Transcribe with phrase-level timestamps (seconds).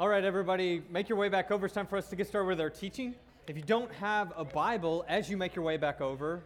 [0.00, 1.66] All right, everybody, make your way back over.
[1.66, 3.16] It's time for us to get started with our teaching.
[3.48, 6.44] If you don't have a Bible as you make your way back over,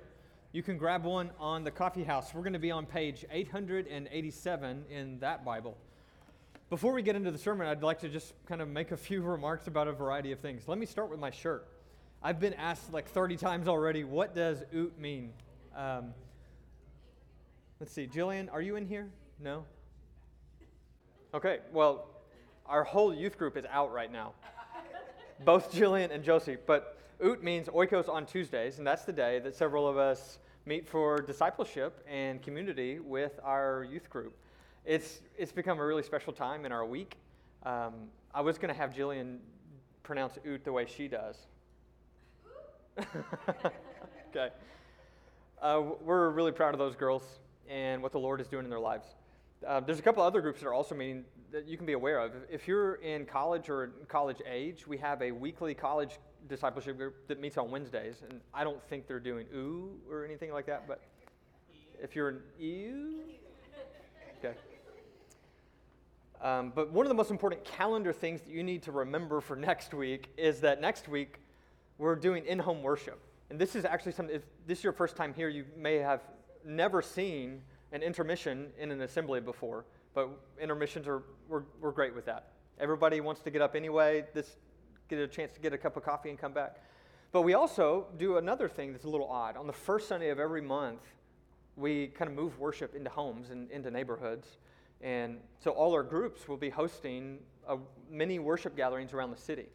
[0.52, 2.32] you can grab one on the coffee house.
[2.32, 5.76] We're going to be on page 887 in that Bible.
[6.70, 9.20] Before we get into the sermon, I'd like to just kind of make a few
[9.20, 10.66] remarks about a variety of things.
[10.66, 11.68] Let me start with my shirt.
[12.22, 15.30] I've been asked like 30 times already, what does oot mean?
[15.76, 16.14] Um,
[17.80, 19.10] let's see, Jillian, are you in here?
[19.38, 19.66] No?
[21.34, 22.11] Okay, well,
[22.72, 24.32] our whole youth group is out right now.
[25.44, 26.56] Both Jillian and Josie.
[26.66, 30.88] But Oot means Oikos on Tuesdays, and that's the day that several of us meet
[30.88, 34.34] for discipleship and community with our youth group.
[34.86, 37.16] It's, it's become a really special time in our week.
[37.62, 37.92] Um,
[38.34, 39.36] I was going to have Jillian
[40.02, 41.36] pronounce Oot the way she does.
[44.30, 44.48] okay.
[45.60, 47.22] Uh, we're really proud of those girls
[47.68, 49.08] and what the Lord is doing in their lives.
[49.66, 52.18] Uh, there's a couple other groups that are also meeting that you can be aware
[52.18, 52.32] of.
[52.50, 57.40] If you're in college or college age, we have a weekly college discipleship group that
[57.40, 61.00] meets on Wednesdays, and I don't think they're doing ooh or anything like that, but
[62.02, 63.20] if you're an ew,
[64.38, 64.56] okay.
[66.40, 69.54] Um, but one of the most important calendar things that you need to remember for
[69.70, 71.38] next week is that next week
[71.98, 74.34] we're doing in-home worship, and this is actually something.
[74.34, 76.22] If this is your first time here, you may have
[76.64, 77.60] never seen
[77.92, 80.28] an intermission in an assembly before, but
[80.60, 82.52] intermissions are we're, we're great with that.
[82.80, 84.24] Everybody wants to get up anyway.
[84.34, 84.56] This
[85.08, 86.76] get a chance to get a cup of coffee and come back.
[87.32, 89.56] But we also do another thing that's a little odd.
[89.56, 91.00] On the first Sunday of every month,
[91.76, 94.58] we kind of move worship into homes and into neighborhoods.
[95.00, 97.78] And so all our groups will be hosting a,
[98.10, 99.66] many worship gatherings around the city.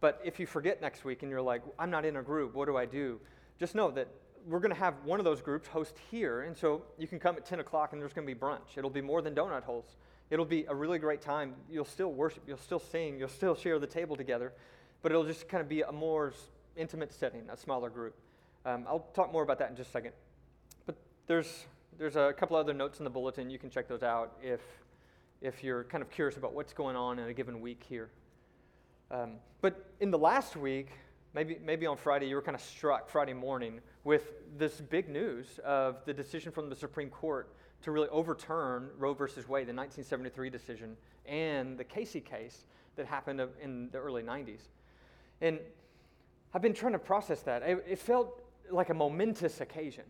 [0.00, 2.66] But if you forget next week and you're like, I'm not in a group, what
[2.66, 3.20] do I do?
[3.58, 4.08] Just know that
[4.46, 6.42] we're going to have one of those groups host here.
[6.42, 8.76] And so you can come at 10 o'clock and there's going to be brunch.
[8.76, 9.96] It'll be more than donut holes.
[10.30, 11.54] It'll be a really great time.
[11.68, 14.52] You'll still worship, you'll still sing, you'll still share the table together,
[15.02, 16.32] but it'll just kind of be a more
[16.76, 18.14] intimate setting, a smaller group.
[18.64, 20.12] Um, I'll talk more about that in just a second.
[20.86, 20.96] But
[21.26, 21.64] there's,
[21.98, 23.50] there's a couple other notes in the bulletin.
[23.50, 24.60] You can check those out if,
[25.40, 28.10] if you're kind of curious about what's going on in a given week here.
[29.10, 30.90] Um, but in the last week,
[31.34, 35.60] maybe, maybe on Friday, you were kind of struck Friday morning with this big news
[35.64, 37.52] of the decision from the Supreme Court
[37.82, 40.96] to really overturn Roe versus Wade, the 1973 decision,
[41.26, 44.60] and the Casey case that happened in the early 90s.
[45.40, 45.58] And
[46.52, 47.62] I've been trying to process that.
[47.62, 50.04] It, it felt like a momentous occasion.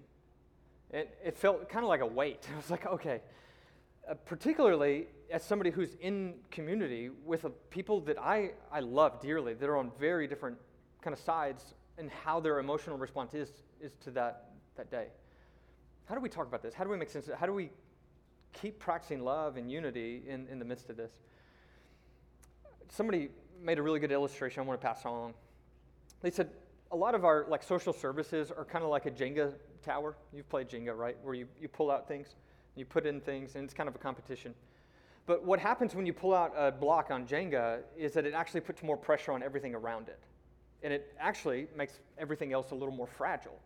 [0.91, 2.49] It, it felt kind of like a weight.
[2.53, 3.21] I was like, okay,
[4.11, 9.55] uh, particularly as somebody who's in community with a, people that I, I love dearly,
[9.55, 10.57] that are on very different
[11.03, 13.51] kind of sides and how their emotional response is,
[13.81, 15.07] is to that, that day.
[16.07, 16.75] How do we talk about this?
[16.75, 17.39] How do we make sense of it?
[17.39, 17.71] How do we
[18.53, 21.13] keep practicing love and unity in, in the midst of this?
[22.89, 23.29] Somebody
[23.63, 25.35] made a really good illustration I want to pass along.
[26.23, 26.51] They said
[26.91, 30.17] a lot of our like social services are kind of like a Jenga tower.
[30.33, 31.17] You've played Jenga, right?
[31.23, 32.35] Where you, you pull out things,
[32.75, 34.55] you put in things, and it's kind of a competition.
[35.27, 38.63] But what happens when you pull out a block on Jenga is that it actually
[38.63, 40.19] puts more pressure on everything around it.
[40.83, 43.59] And it actually makes everything else a little more fragile.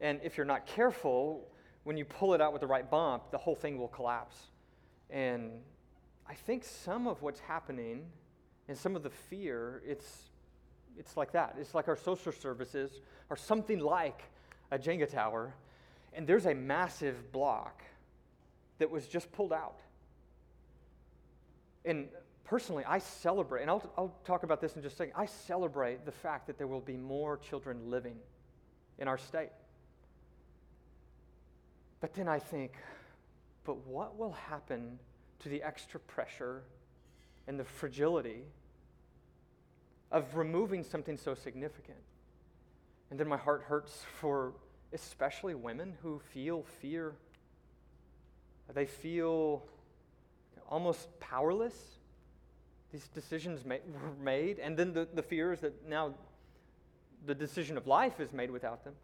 [0.00, 1.46] And if you're not careful,
[1.84, 4.36] when you pull it out with the right bump, the whole thing will collapse.
[5.10, 5.50] And
[6.28, 8.04] I think some of what's happening
[8.68, 10.30] and some of the fear, it's,
[10.98, 11.56] it's like that.
[11.58, 14.22] It's like our social services are something like
[14.70, 15.54] a Jenga tower,
[16.12, 17.82] and there's a massive block
[18.78, 19.80] that was just pulled out.
[21.84, 22.08] And
[22.48, 25.14] personally, I celebrate, and I'll, I'll talk about this in just a second.
[25.16, 28.16] I celebrate the fact that there will be more children living
[28.98, 29.50] in our state.
[32.00, 32.72] But then I think,
[33.64, 34.98] but what will happen
[35.40, 36.62] to the extra pressure
[37.46, 38.44] and the fragility
[40.10, 41.98] of removing something so significant?
[43.10, 44.54] And then my heart hurts for
[44.92, 47.14] especially women who feel fear.
[48.72, 49.64] They feel
[50.70, 51.97] almost powerless.
[52.92, 53.78] These decisions were
[54.22, 56.14] made, and then the, the fear is that now
[57.26, 58.94] the decision of life is made without them.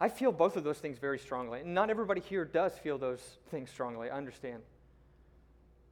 [0.00, 1.60] I feel both of those things very strongly.
[1.60, 3.20] And not everybody here does feel those
[3.50, 4.62] things strongly, I understand.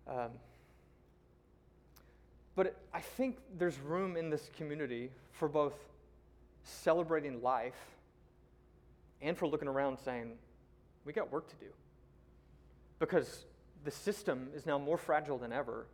[0.08, 0.30] Um,
[2.54, 5.74] but I think there's room in this community for both
[6.64, 7.78] celebrating life
[9.20, 10.32] and for looking around saying,
[11.04, 11.70] we got work to do.
[12.98, 13.44] Because
[13.84, 15.86] the system is now more fragile than ever,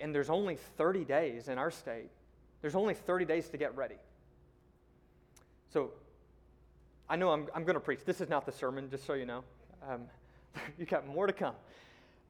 [0.00, 2.10] and there's only 30 days in our state.
[2.60, 3.96] There's only 30 days to get ready.
[5.72, 5.90] So
[7.08, 8.00] I know I'm, I'm going to preach.
[8.04, 9.44] This is not the sermon, just so you know.
[9.88, 10.02] Um,
[10.78, 11.54] you got more to come.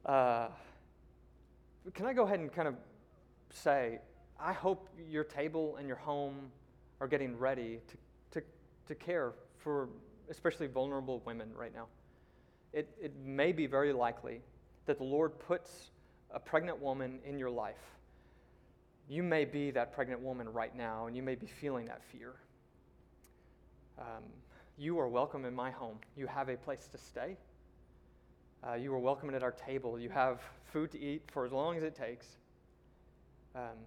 [0.04, 0.48] Uh,
[1.94, 2.74] can I go ahead and kind of
[3.50, 4.00] say,
[4.38, 6.50] I hope your table and your home
[7.00, 8.46] are getting ready to, to,
[8.86, 9.88] to care for
[10.30, 11.86] especially vulnerable women right now.
[12.72, 14.40] It, it may be very likely
[14.86, 15.90] that the Lord puts
[16.30, 17.76] a pregnant woman in your life.
[19.08, 22.34] You may be that pregnant woman right now, and you may be feeling that fear.
[23.98, 24.24] Um,
[24.76, 25.98] you are welcome in my home.
[26.16, 27.36] You have a place to stay.
[28.66, 29.98] Uh, you are welcome at our table.
[29.98, 30.40] You have
[30.72, 32.26] food to eat for as long as it takes.
[33.54, 33.78] Um,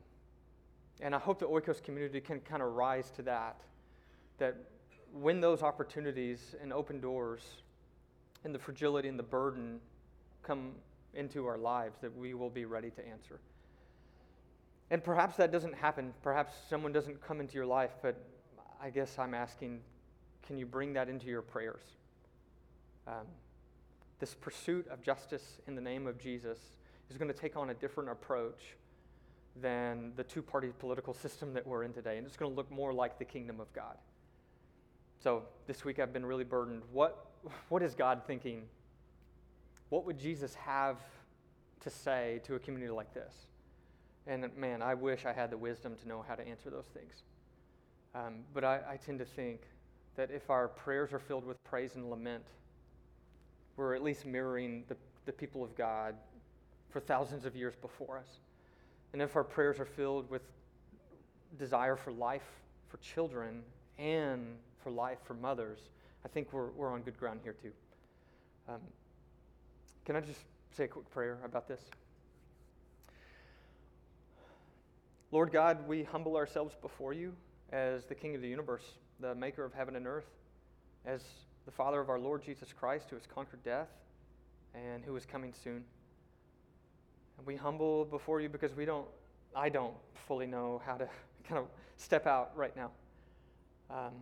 [1.01, 3.61] and I hope the Oikos community can kind of rise to that.
[4.37, 4.55] That
[5.13, 7.41] when those opportunities and open doors
[8.43, 9.79] and the fragility and the burden
[10.43, 10.71] come
[11.13, 13.39] into our lives, that we will be ready to answer.
[14.89, 16.13] And perhaps that doesn't happen.
[16.21, 18.21] Perhaps someone doesn't come into your life, but
[18.81, 19.81] I guess I'm asking
[20.45, 21.83] can you bring that into your prayers?
[23.07, 23.27] Um,
[24.19, 26.57] this pursuit of justice in the name of Jesus
[27.09, 28.75] is going to take on a different approach
[29.61, 32.71] than the two party political system that we're in today, and it's going to look
[32.71, 33.97] more like the kingdom of God.
[35.23, 36.83] So this week I've been really burdened.
[36.91, 37.27] What,
[37.69, 38.63] what is God thinking?
[39.91, 40.99] What would Jesus have
[41.81, 43.33] to say to a community like this?
[44.25, 47.23] And man, I wish I had the wisdom to know how to answer those things.
[48.15, 49.63] Um, but I, I tend to think
[50.15, 52.45] that if our prayers are filled with praise and lament,
[53.75, 54.95] we're at least mirroring the,
[55.25, 56.15] the people of God
[56.89, 58.39] for thousands of years before us.
[59.11, 60.43] And if our prayers are filled with
[61.59, 62.47] desire for life
[62.87, 63.61] for children
[63.99, 65.79] and for life for mothers,
[66.23, 67.71] I think we're, we're on good ground here too.
[68.69, 68.79] Um,
[70.05, 70.39] can I just
[70.75, 71.81] say a quick prayer about this?
[75.31, 77.33] Lord God, we humble ourselves before you
[77.71, 78.83] as the King of the universe,
[79.19, 80.29] the maker of heaven and earth,
[81.05, 81.21] as
[81.65, 83.89] the Father of our Lord Jesus Christ, who has conquered death
[84.73, 85.83] and who is coming soon.
[87.37, 89.07] And we humble before you because we don't,
[89.55, 89.93] I don't
[90.27, 91.07] fully know how to
[91.47, 91.67] kind of
[91.97, 92.91] step out right now.
[93.89, 94.13] Um,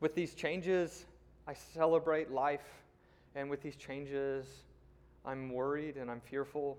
[0.00, 1.04] with these changes,
[1.46, 2.79] I celebrate life,
[3.34, 4.46] and with these changes,
[5.24, 6.78] I'm worried and I'm fearful.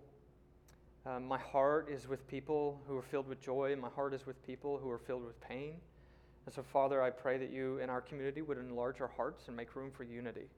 [1.06, 4.45] Um, my heart is with people who are filled with joy, my heart is with
[4.45, 5.75] people who are filled with pain.
[6.45, 9.56] And so, Father, I pray that you in our community would enlarge our hearts and
[9.56, 10.50] make room for unity.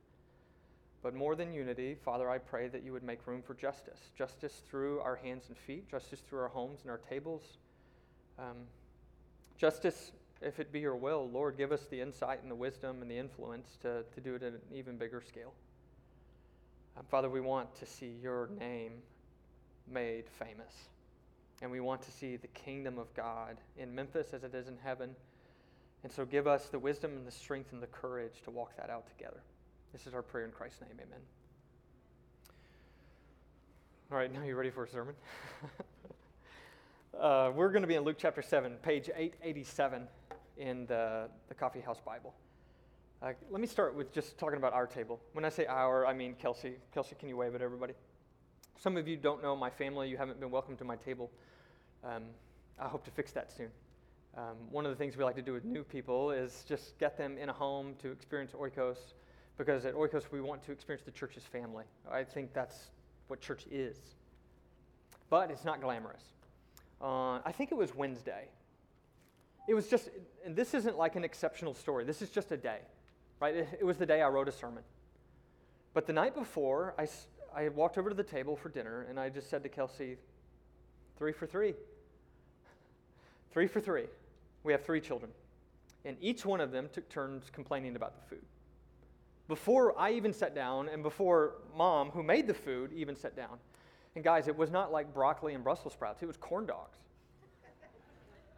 [1.02, 4.62] But more than unity, Father, I pray that you would make room for justice justice
[4.70, 7.58] through our hands and feet, justice through our homes and our tables.
[8.40, 8.56] Um,
[9.58, 13.12] justice, if it be your will, Lord, give us the insight and the wisdom and
[13.12, 15.54] the influence to, to do it at an even bigger scale.
[16.98, 18.94] Um, Father, we want to see your name
[19.88, 20.74] made famous.
[21.62, 24.78] And we want to see the kingdom of God in Memphis as it is in
[24.84, 25.16] heaven
[26.04, 28.90] and so give us the wisdom and the strength and the courage to walk that
[28.90, 29.42] out together.
[29.94, 30.92] This is our prayer in Christ's name.
[30.96, 31.20] Amen.
[34.12, 35.16] All right, now you're ready for a sermon?
[37.20, 40.08] uh, we're going to be in Luke chapter 7, page 887
[40.58, 42.34] in the, the Coffee House Bible.
[43.24, 45.18] Uh, let me start with just talking about our table.
[45.32, 46.74] When I say our, I mean Kelsey.
[46.94, 47.94] Kelsey, can you wave at everybody?
[48.78, 50.10] Some of you don't know my family.
[50.10, 51.32] You haven't been welcome to my table.
[52.04, 52.24] Um,
[52.78, 53.70] I hope to fix that soon.
[54.36, 57.18] Um, one of the things we like to do with new people is just get
[57.18, 58.98] them in a home to experience Oikos,
[59.58, 61.86] because at Oikos we want to experience the church's family.
[62.12, 62.90] I think that's
[63.30, 63.96] what church is.
[65.30, 66.24] But it's not glamorous.
[67.02, 68.50] Uh, I think it was Wednesday.
[69.70, 70.10] It was just,
[70.46, 72.04] and this isn't like an exceptional story.
[72.04, 72.80] This is just a day,
[73.44, 73.56] right?
[73.58, 74.84] It, it was the day I wrote a sermon.
[75.94, 77.08] But the night before, I,
[77.54, 80.16] I walked over to the table for dinner and I just said to Kelsey,
[81.18, 81.74] three for three.
[83.52, 84.06] Three for three.
[84.64, 85.30] We have three children.
[86.06, 88.46] And each one of them took turns complaining about the food.
[89.50, 93.58] Before I even sat down, and before mom, who made the food, even sat down.
[94.16, 96.98] And guys, it was not like broccoli and Brussels sprouts, it was corn dogs.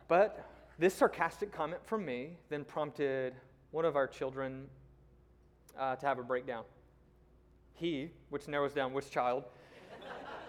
[0.08, 3.34] But this sarcastic comment from me then prompted
[3.76, 4.68] one of our children
[5.78, 6.64] uh, to have a breakdown.
[7.74, 9.44] He, which narrows down which child,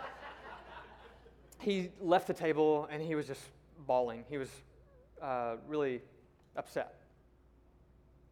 [1.59, 3.43] he left the table and he was just
[3.85, 4.23] bawling.
[4.29, 4.49] He was
[5.21, 6.03] uh, really
[6.55, 6.95] upset.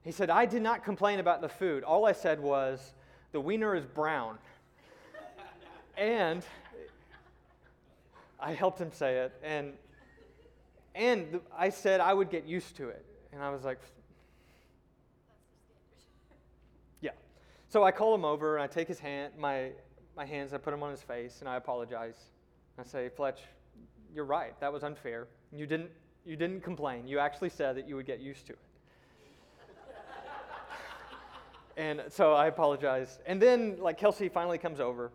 [0.04, 1.82] He said, I did not complain about the food.
[1.82, 2.92] All I said was,
[3.32, 4.38] the wiener is brown.
[5.98, 6.44] and
[8.38, 9.32] I helped him say it.
[9.42, 9.72] And,
[10.94, 13.04] and I said I would get used to it.
[13.32, 13.80] And I was like,
[17.04, 17.10] yeah.
[17.74, 19.70] So I call him over and I take his hand, my,
[20.16, 22.14] my hands, I put them on his face, and I apologize.
[22.78, 23.40] I say, Fletch,
[24.14, 24.54] you're right.
[24.60, 25.26] That was unfair.
[25.50, 25.90] You didn't
[26.24, 27.08] you didn't complain.
[27.08, 28.58] You actually said that you would get used to it.
[31.76, 33.18] and so I apologize.
[33.26, 35.10] And then, like, Kelsey finally comes over.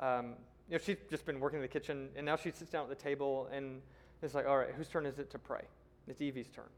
[0.00, 0.32] Um,
[0.70, 2.88] you know, she's just been working in the kitchen, and now she sits down at
[2.88, 3.82] the table, and
[4.22, 5.64] it's like, all right, whose turn is it to pray?
[6.08, 6.70] It's Evie's turn.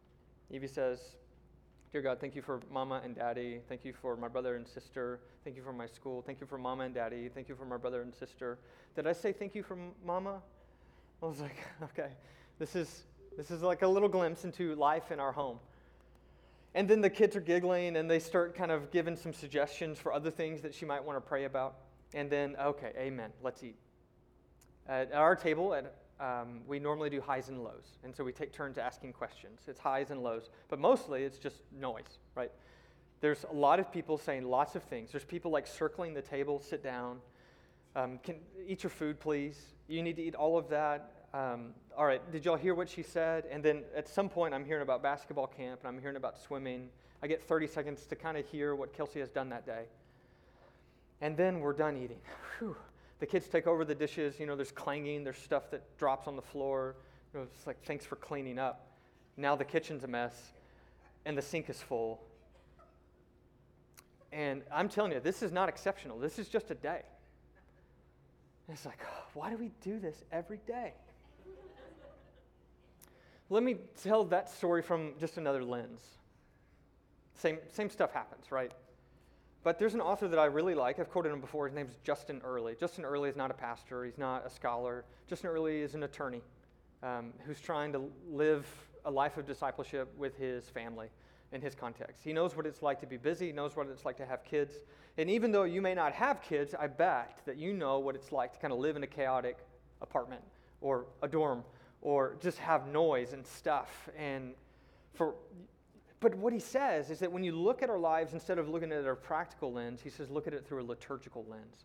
[0.50, 1.14] Evie says,
[1.90, 3.60] Dear God, thank you for mama and daddy.
[3.66, 5.20] Thank you for my brother and sister.
[5.42, 6.20] Thank you for my school.
[6.20, 7.30] Thank you for mama and daddy.
[7.30, 8.58] Thank you for my brother and sister.
[8.94, 10.42] Did I say thank you for mama?
[11.22, 12.10] I was like, okay,
[12.58, 13.04] this is,
[13.38, 15.58] this is like a little glimpse into life in our home.
[16.74, 20.12] And then the kids are giggling and they start kind of giving some suggestions for
[20.12, 21.76] other things that she might want to pray about.
[22.12, 23.76] And then, okay, amen, let's eat.
[24.86, 27.96] At our table, at, um, we normally do highs and lows.
[28.02, 29.60] And so we take turns asking questions.
[29.68, 30.50] It's highs and lows.
[30.68, 32.50] But mostly it's just noise, right?
[33.20, 35.10] There's a lot of people saying lots of things.
[35.12, 37.18] There's people like circling the table, sit down.
[37.96, 39.58] Um, can eat your food, please.
[39.88, 41.12] You need to eat all of that.
[41.34, 43.44] Um, all right, did y'all hear what she said?
[43.50, 46.88] And then at some point, I'm hearing about basketball camp and I'm hearing about swimming.
[47.22, 49.84] I get 30 seconds to kind of hear what Kelsey has done that day.
[51.20, 52.20] And then we're done eating.
[52.58, 52.76] Whew.
[53.18, 54.38] The kids take over the dishes.
[54.38, 56.96] You know, there's clanging, there's stuff that drops on the floor.
[57.32, 58.86] You know, it's like, thanks for cleaning up.
[59.36, 60.52] Now the kitchen's a mess
[61.24, 62.20] and the sink is full.
[64.32, 66.18] And I'm telling you, this is not exceptional.
[66.18, 67.02] This is just a day.
[68.66, 70.92] And it's like, oh, why do we do this every day?
[73.50, 76.02] Let me tell that story from just another lens.
[77.34, 78.72] Same, same stuff happens, right?
[79.68, 80.98] But there's an author that I really like.
[80.98, 81.66] I've quoted him before.
[81.66, 82.74] His name's Justin Earley.
[82.80, 85.04] Justin Earley is not a pastor, he's not a scholar.
[85.26, 86.40] Justin Earley is an attorney
[87.02, 88.66] um, who's trying to live
[89.04, 91.08] a life of discipleship with his family
[91.52, 92.24] in his context.
[92.24, 94.42] He knows what it's like to be busy, he knows what it's like to have
[94.42, 94.76] kids.
[95.18, 98.32] And even though you may not have kids, I bet that you know what it's
[98.32, 99.58] like to kind of live in a chaotic
[100.00, 100.40] apartment
[100.80, 101.62] or a dorm
[102.00, 104.08] or just have noise and stuff.
[104.16, 104.54] And
[105.12, 105.34] for
[106.20, 108.92] but what he says is that when you look at our lives, instead of looking
[108.92, 111.84] at a practical lens, he says, look at it through a liturgical lens.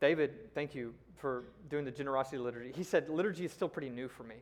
[0.00, 2.72] David, thank you for doing the generosity liturgy.
[2.74, 4.36] He said, liturgy is still pretty new for me.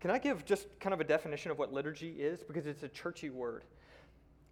[0.00, 2.42] Can I give just kind of a definition of what liturgy is?
[2.42, 3.64] Because it's a churchy word.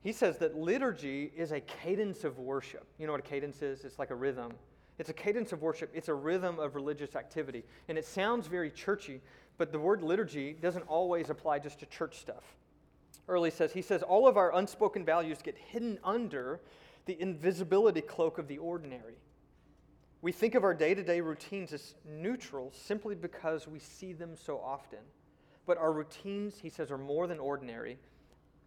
[0.03, 2.87] He says that liturgy is a cadence of worship.
[2.99, 3.85] You know what a cadence is?
[3.85, 4.53] It's like a rhythm.
[4.99, 7.65] It's a cadence of worship, it's a rhythm of religious activity.
[7.89, 9.21] And it sounds very churchy,
[9.59, 12.45] but the word liturgy doesn't always apply just to church stuff.
[13.29, 16.61] Earley says, he says, all of our unspoken values get hidden under
[17.07, 19.15] the invisibility cloak of the ordinary.
[20.21, 24.37] We think of our day to day routines as neutral simply because we see them
[24.37, 25.01] so often.
[25.67, 27.99] But our routines, he says, are more than ordinary.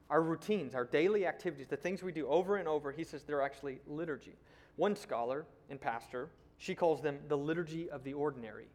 [0.09, 3.41] Our routines, our daily activities, the things we do over and over, he says they're
[3.41, 4.35] actually liturgy.
[4.75, 8.67] One scholar and pastor, she calls them the liturgy of the ordinary.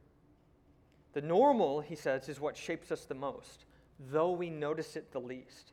[1.15, 3.65] The normal, he says, is what shapes us the most
[3.99, 5.73] though we notice it the least.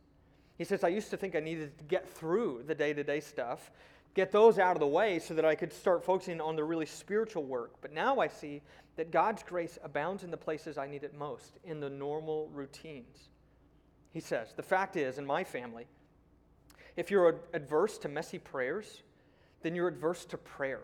[0.57, 3.21] He says, I used to think I needed to get through the day to day
[3.21, 3.71] stuff,
[4.13, 6.85] get those out of the way so that I could start focusing on the really
[6.85, 7.75] spiritual work.
[7.81, 8.61] But now I see
[8.97, 13.29] that God's grace abounds in the places I need it most, in the normal routines.
[14.11, 15.88] He says, The fact is, in my family,
[16.97, 19.03] if you're adverse to messy prayers,
[19.61, 20.81] then you're adverse to prayer.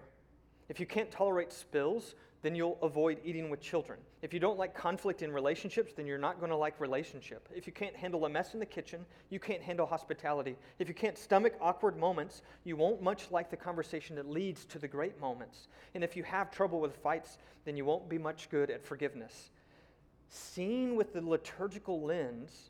[0.70, 2.15] If you can't tolerate spills,
[2.46, 3.98] then you'll avoid eating with children.
[4.22, 7.50] If you don't like conflict in relationships, then you're not going to like relationship.
[7.52, 10.56] If you can't handle a mess in the kitchen, you can't handle hospitality.
[10.78, 14.78] If you can't stomach awkward moments, you won't much like the conversation that leads to
[14.78, 15.70] the great moments.
[15.96, 19.50] And if you have trouble with fights, then you won't be much good at forgiveness.
[20.30, 22.70] Seen with the liturgical lens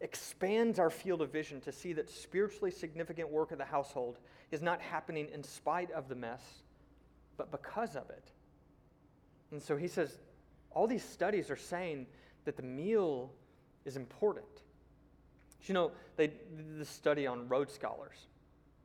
[0.00, 4.18] expands our field of vision to see that spiritually significant work of the household
[4.52, 6.62] is not happening in spite of the mess,
[7.36, 8.30] but because of it.
[9.50, 10.18] And so he says,
[10.70, 12.06] all these studies are saying
[12.44, 13.32] that the meal
[13.84, 14.46] is important.
[15.66, 18.16] You know, they did study on Rhodes Scholars.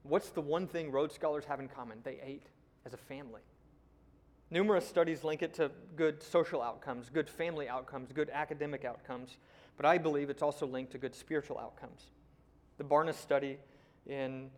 [0.04, 2.00] What's the one thing Rhodes Scholars have in common?
[2.04, 2.48] They ate
[2.86, 3.42] as a family.
[4.50, 9.38] Numerous studies link it to good social outcomes, good family outcomes, good academic outcomes,
[9.78, 12.10] but I believe it's also linked to good spiritual outcomes.
[12.78, 13.58] The Barna study
[14.08, 14.50] in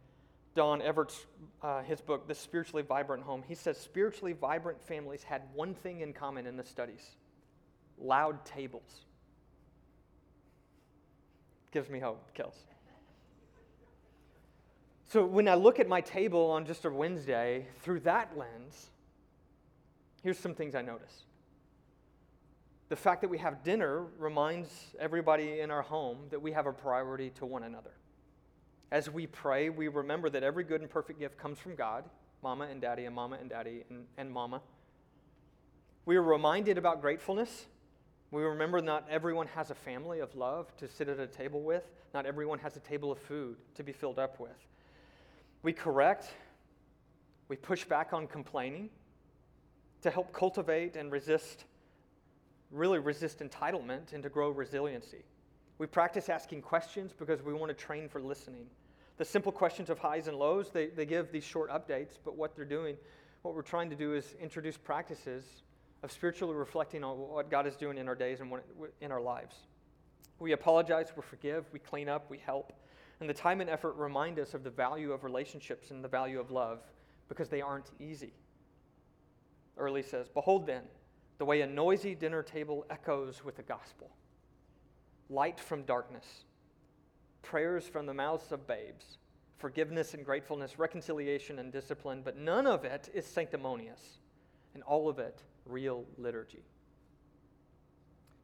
[0.56, 1.26] Don Everts,
[1.62, 6.02] uh, his book, The Spiritually Vibrant Home, he says spiritually vibrant families had one thing
[6.02, 7.16] in common in the studies
[8.00, 9.06] loud tables.
[11.72, 12.56] Gives me hope, Kels.
[15.08, 18.90] So when I look at my table on just a Wednesday through that lens,
[20.24, 21.24] here's some things I notice.
[22.90, 24.70] The fact that we have dinner reminds
[25.00, 27.92] everybody in our home that we have a priority to one another.
[28.94, 32.04] As we pray, we remember that every good and perfect gift comes from God,
[32.44, 34.62] mama and daddy, and mama and daddy, and, and mama.
[36.06, 37.66] We are reminded about gratefulness.
[38.30, 41.84] We remember not everyone has a family of love to sit at a table with,
[42.14, 44.52] not everyone has a table of food to be filled up with.
[45.64, 46.28] We correct,
[47.48, 48.92] we push back on complaining.
[50.04, 51.66] to help cultivate and resist,
[52.70, 55.24] really resist entitlement and to grow resiliency.
[55.80, 58.68] We practice asking questions because we want to train for listening.
[59.18, 62.56] The simple questions of highs and lows, they, they give these short updates, but what
[62.56, 62.98] they're doing,
[63.44, 65.46] what we're trying to do is introduce practices
[66.02, 68.52] of spiritually reflecting on what God is doing in our days and
[69.02, 69.56] in our lives.
[70.40, 72.74] We apologize, we forgive, we clean up, we help.
[73.20, 76.40] And the time and effort remind us of the value of relationships and the value
[76.40, 76.80] of love
[77.30, 78.34] because they aren't easy.
[79.78, 80.84] Earley says, Behold then,
[81.38, 84.10] the way a noisy dinner table echoes with the gospel.
[85.30, 86.26] Light from darkness,
[87.44, 89.18] prayers from the mouths of babes,
[89.58, 94.18] forgiveness and gratefulness, reconciliation and discipline, but none of it is sanctimonious,
[94.74, 96.64] and all of it real liturgy.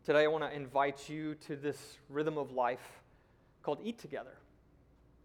[0.06, 3.02] Today, I want to invite you to this rhythm of life
[3.64, 4.38] called Eat Together.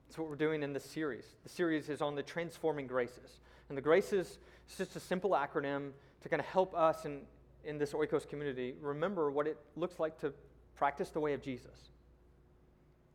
[0.07, 1.25] That's what we're doing in this series.
[1.43, 3.40] The series is on the transforming graces.
[3.69, 4.38] And the graces
[4.69, 7.21] is just a simple acronym to kind of help us in,
[7.64, 10.33] in this Oikos community remember what it looks like to
[10.76, 11.90] practice the way of Jesus.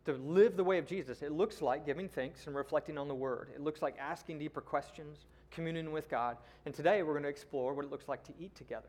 [0.06, 1.22] To live the way of Jesus.
[1.22, 3.50] It looks like giving thanks and reflecting on the Word.
[3.54, 6.38] It looks like asking deeper questions, communing with God.
[6.66, 8.88] And today we're going to explore what it looks like to eat together.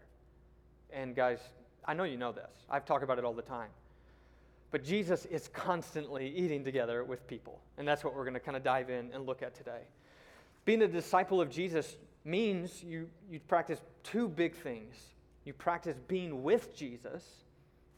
[0.93, 1.41] And guys,
[1.85, 2.51] I know you know this.
[2.71, 3.71] I've talked about it all the time.
[4.71, 7.61] But Jesus is constantly eating together with people.
[7.77, 9.83] And that's what we're going to kind of dive in and look at today.
[10.65, 14.95] Being a disciple of Jesus means you, you practice two big things
[15.45, 17.25] you practice being with Jesus,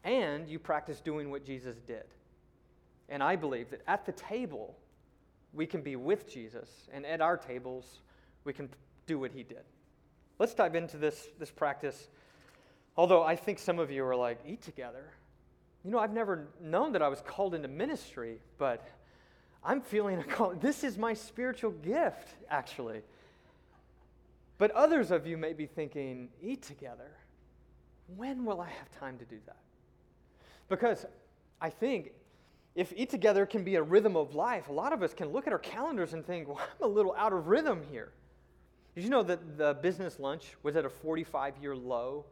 [0.05, 2.05] and you practice doing what Jesus did.
[3.13, 4.75] And I believe that at the table,
[5.53, 8.01] we can be with Jesus, and at our tables,
[8.45, 8.71] we can
[9.07, 9.65] do what he did.
[10.39, 12.09] Let's dive into this, this practice.
[12.97, 15.05] Although I think some of you are like, eat together.
[15.85, 18.89] You know, I've never known that I was called into ministry, but
[19.63, 20.55] I'm feeling a call.
[20.55, 23.03] This is my spiritual gift, actually.
[24.57, 27.11] But others of you may be thinking, eat together.
[28.17, 29.61] When will I have time to do that?
[30.71, 31.05] Because
[31.61, 32.13] I think
[32.75, 35.47] if eat together can be a rhythm of life, a lot of us can look
[35.47, 38.13] at our calendars and think, well, I'm a little out of rhythm here.
[38.95, 42.27] Did you know that the business lunch was at a 45 year low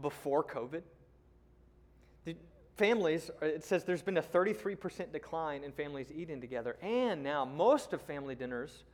[0.00, 0.82] before COVID?
[2.24, 2.36] The
[2.76, 6.76] families, uh, it says there's been a 33% decline in families eating together.
[6.82, 8.84] And now most of family dinners,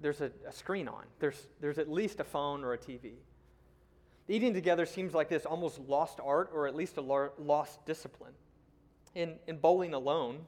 [0.00, 3.12] there's a, a screen on, there's, there's at least a phone or a TV.
[4.28, 8.32] Eating together seems like this almost lost art or at least a lost discipline.
[9.14, 10.40] In, in Bowling Alone,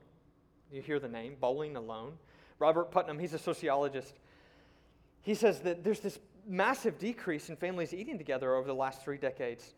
[0.72, 2.14] you hear the name, Bowling Alone,
[2.58, 4.14] Robert Putnam, he's a sociologist,
[5.22, 9.16] he says that there's this massive decrease in families eating together over the last three
[9.16, 9.74] decades.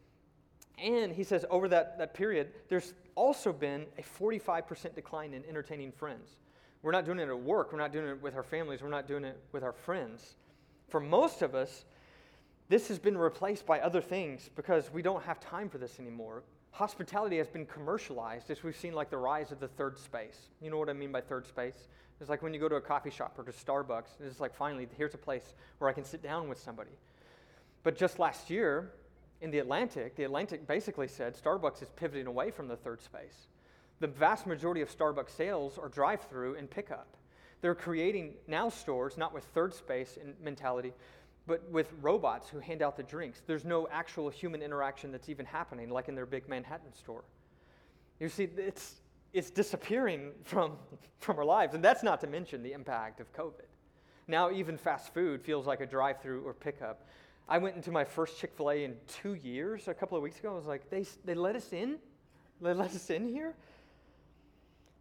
[0.79, 5.93] And he says over that, that period, there's also been a 45% decline in entertaining
[5.93, 6.37] friends.
[6.83, 9.09] We're not doing it at work, we're not doing it with our families, we're not
[9.09, 10.37] doing it with our friends.
[10.89, 11.85] For most of us,
[12.69, 16.43] this has been replaced by other things because we don't have time for this anymore.
[16.77, 20.51] Hospitality has been commercialized as we've seen like the rise of the third space.
[20.61, 21.89] You know what I mean by third space?
[22.21, 24.87] It's like when you go to a coffee shop or to Starbucks, it's like finally,
[24.99, 26.91] here's a place where I can sit down with somebody.
[27.83, 28.93] But just last year,
[29.41, 33.47] in the Atlantic, the Atlantic basically said Starbucks is pivoting away from the third space.
[34.01, 37.17] The vast majority of Starbucks sales are drive through and pickup.
[37.63, 40.93] They're creating now stores, not with third space mentality,
[41.47, 43.43] but with robots who hand out the drinks.
[43.47, 47.25] There's no actual human interaction that's even happening, like in their big Manhattan store.
[48.19, 48.97] You see, it's,
[49.33, 50.73] it's disappearing from,
[51.19, 51.75] from our lives.
[51.75, 53.67] And that's not to mention the impact of COVID.
[54.29, 57.07] Now, even fast food feels like a drive through or pickup.
[57.49, 60.41] I went into my first Chick fil A in two years a couple of weeks
[60.41, 60.53] ago.
[60.53, 61.99] I was like, they, they let us in?
[62.61, 63.55] They let us in here?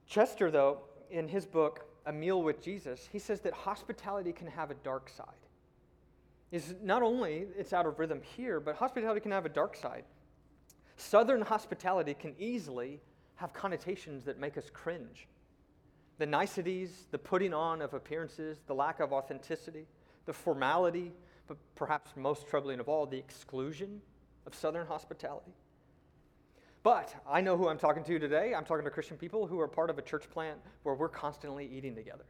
[0.07, 4.69] Chester, though, in his book, A Meal with Jesus, he says that hospitality can have
[4.69, 5.44] a dark side.
[6.55, 10.05] Is not only it's out of rhythm here, but hospitality can have a dark side.
[10.95, 13.01] Southern hospitality can easily
[13.35, 15.27] have connotations that make us cringe.
[16.17, 19.85] The niceties, the putting on of appearances, the lack of authenticity,
[20.25, 21.11] the formality,
[21.45, 24.01] but perhaps most troubling of all, the exclusion
[24.47, 25.51] of Southern hospitality.
[26.83, 28.53] But I know who I'm talking to today.
[28.55, 31.69] I'm talking to Christian people who are part of a church plant where we're constantly
[31.69, 32.23] eating together.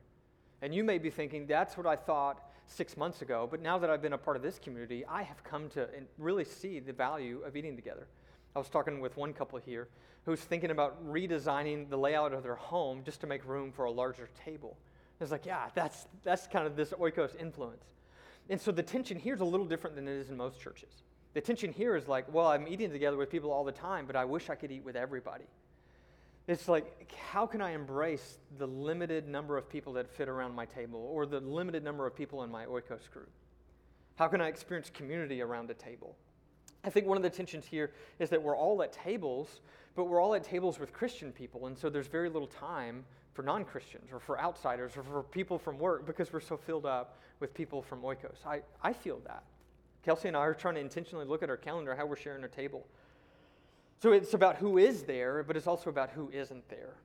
[0.63, 3.89] And you may be thinking, that's what I thought six months ago, but now that
[3.89, 7.41] I've been a part of this community, I have come to really see the value
[7.45, 8.08] of eating together.
[8.56, 9.88] I was talking with one couple here
[10.25, 13.91] who's thinking about redesigning the layout of their home just to make room for a
[13.91, 14.78] larger table.
[15.21, 17.86] It's like, yeah, that's, that's kind of this oikos influence.
[18.49, 21.04] And so the tension here is a little different than it is in most churches.
[21.34, 24.15] The tension here is like, well, I'm eating together with people all the time, but
[24.15, 25.45] I wish I could eat with everybody.
[26.47, 30.65] It's like, how can I embrace the limited number of people that fit around my
[30.65, 33.29] table or the limited number of people in my oikos group?
[34.15, 36.15] How can I experience community around a table?
[36.84, 39.62] I think one of the tensions here is that we're all at tables,
[39.95, 41.65] but we're all at tables with Christian people.
[41.65, 43.03] And so there's very little time
[43.34, 46.86] for non Christians or for outsiders or for people from work because we're so filled
[46.86, 48.45] up with people from Oikos.
[48.45, 49.43] I, I feel that.
[50.03, 52.47] Kelsey and I are trying to intentionally look at our calendar, how we're sharing our
[52.47, 52.86] table.
[54.01, 56.95] So it's about who is there, but it's also about who isn't there.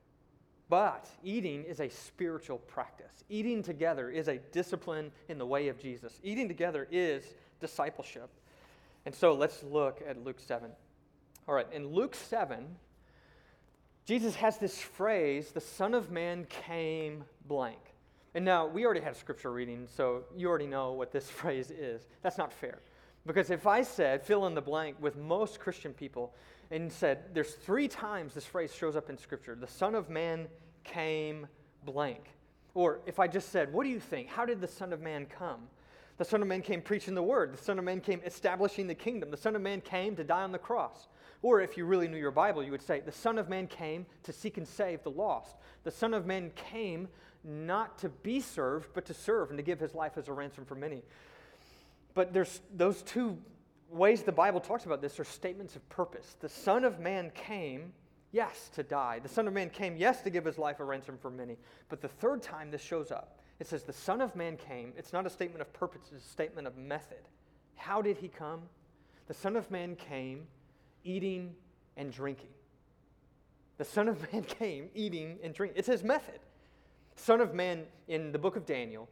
[0.69, 3.23] But eating is a spiritual practice.
[3.29, 6.19] Eating together is a discipline in the way of Jesus.
[6.23, 7.23] Eating together is
[7.59, 8.29] discipleship.
[9.05, 10.69] And so let's look at Luke 7.
[11.47, 12.65] All right, in Luke 7,
[14.05, 17.79] Jesus has this phrase, the Son of Man came blank.
[18.33, 21.69] And now, we already had a scripture reading, so you already know what this phrase
[21.69, 22.07] is.
[22.21, 22.79] That's not fair.
[23.25, 26.33] Because if I said, fill in the blank with most Christian people,
[26.71, 30.47] and said, there's three times this phrase shows up in scripture the Son of Man
[30.83, 31.47] came
[31.85, 32.23] blank.
[32.73, 34.29] Or if I just said, what do you think?
[34.29, 35.67] How did the Son of Man come?
[36.17, 37.53] The Son of Man came preaching the word.
[37.53, 39.31] The Son of Man came establishing the kingdom.
[39.31, 41.07] The Son of Man came to die on the cross.
[41.41, 44.05] Or if you really knew your Bible, you would say, The Son of Man came
[44.23, 45.55] to seek and save the lost.
[45.83, 47.07] The Son of Man came
[47.43, 50.63] not to be served, but to serve and to give his life as a ransom
[50.63, 51.01] for many.
[52.13, 53.39] But there's those two
[53.91, 56.35] ways the Bible talks about this are statements of purpose.
[56.39, 57.93] The Son of Man came,
[58.31, 59.19] yes, to die.
[59.19, 61.57] The Son of Man came, yes, to give his life a ransom for many.
[61.89, 64.93] But the third time this shows up, it says, The Son of Man came.
[64.97, 67.27] It's not a statement of purpose, it's a statement of method.
[67.75, 68.61] How did he come?
[69.27, 70.47] The Son of Man came
[71.03, 71.55] eating
[71.97, 72.49] and drinking.
[73.77, 75.79] The Son of Man came eating and drinking.
[75.79, 76.39] It's his method.
[77.15, 79.07] Son of Man in the book of Daniel,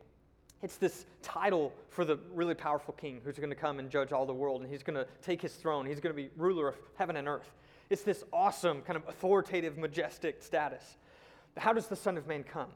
[0.61, 4.25] it's this title for the really powerful king who's going to come and judge all
[4.25, 5.85] the world, and he's going to take his throne.
[5.85, 7.53] He's going to be ruler of heaven and earth.
[7.89, 10.97] It's this awesome, kind of authoritative, majestic status.
[11.57, 12.69] How does the Son of Man come?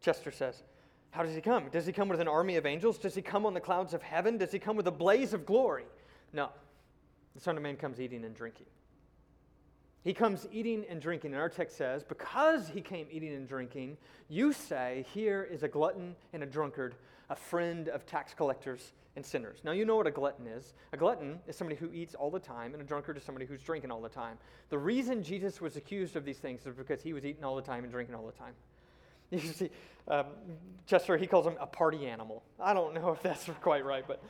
[0.00, 0.62] Chester says.
[1.10, 1.68] How does he come?
[1.70, 2.98] Does he come with an army of angels?
[2.98, 4.38] Does he come on the clouds of heaven?
[4.38, 5.84] Does he come with a blaze of glory?
[6.32, 6.48] No.
[7.34, 8.66] The Son of Man comes eating and drinking.
[10.02, 11.32] He comes eating and drinking.
[11.32, 15.68] And our text says, Because he came eating and drinking, you say, Here is a
[15.68, 16.94] glutton and a drunkard,
[17.28, 19.58] a friend of tax collectors and sinners.
[19.64, 20.72] Now, you know what a glutton is.
[20.92, 23.60] A glutton is somebody who eats all the time, and a drunkard is somebody who's
[23.60, 24.38] drinking all the time.
[24.70, 27.62] The reason Jesus was accused of these things is because he was eating all the
[27.62, 28.54] time and drinking all the time.
[29.32, 29.70] You see,
[30.08, 30.26] um,
[30.88, 32.42] Chester, he calls him a party animal.
[32.58, 34.20] I don't know if that's quite right, but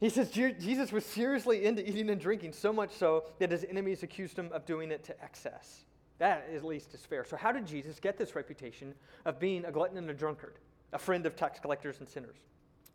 [0.00, 4.02] he says Jesus was seriously into eating and drinking, so much so that his enemies
[4.02, 5.84] accused him of doing it to excess.
[6.18, 7.24] That, at least, is fair.
[7.24, 10.58] So, how did Jesus get this reputation of being a glutton and a drunkard,
[10.92, 12.36] a friend of tax collectors and sinners?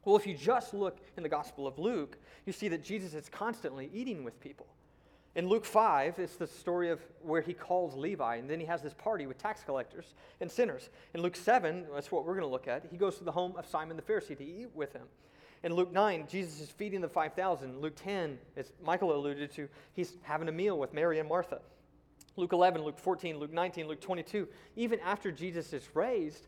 [0.05, 3.27] Well, if you just look in the Gospel of Luke, you see that Jesus is
[3.29, 4.67] constantly eating with people.
[5.35, 8.81] In Luke 5, it's the story of where he calls Levi, and then he has
[8.81, 10.89] this party with tax collectors and sinners.
[11.13, 13.53] In Luke 7, that's what we're going to look at, he goes to the home
[13.55, 15.05] of Simon the Pharisee to eat with him.
[15.63, 17.81] In Luke 9, Jesus is feeding the 5,000.
[17.81, 21.59] Luke 10, as Michael alluded to, he's having a meal with Mary and Martha.
[22.37, 26.47] Luke 11, Luke 14, Luke 19, Luke 22, even after Jesus is raised,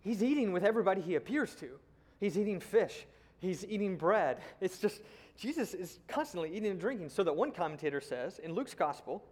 [0.00, 1.68] he's eating with everybody he appears to.
[2.18, 3.06] He's eating fish,
[3.38, 4.38] he's eating bread.
[4.60, 5.00] It's just,
[5.38, 7.08] Jesus is constantly eating and drinking.
[7.08, 9.24] So that one commentator says in Luke's gospel,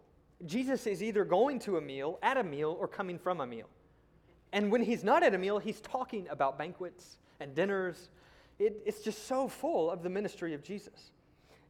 [0.47, 3.69] Jesus is either going to a meal, at a meal, or coming from a meal.
[4.53, 8.09] And when he's not at a meal, he's talking about banquets and dinners.
[8.59, 11.11] It, it's just so full of the ministry of Jesus.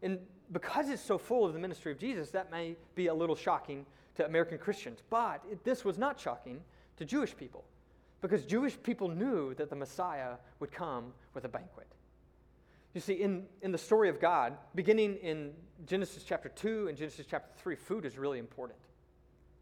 [0.03, 0.18] And
[0.53, 3.85] because it's so full of the ministry of Jesus, that may be a little shocking
[4.16, 5.01] to American Christians.
[5.11, 6.61] But it, this was not shocking
[6.96, 7.64] to Jewish people
[8.20, 11.87] because Jewish people knew that the Messiah would come with a banquet.
[12.94, 15.53] You see, in, in the story of God, beginning in
[15.87, 18.79] Genesis chapter 2 and Genesis chapter 3, food is really important.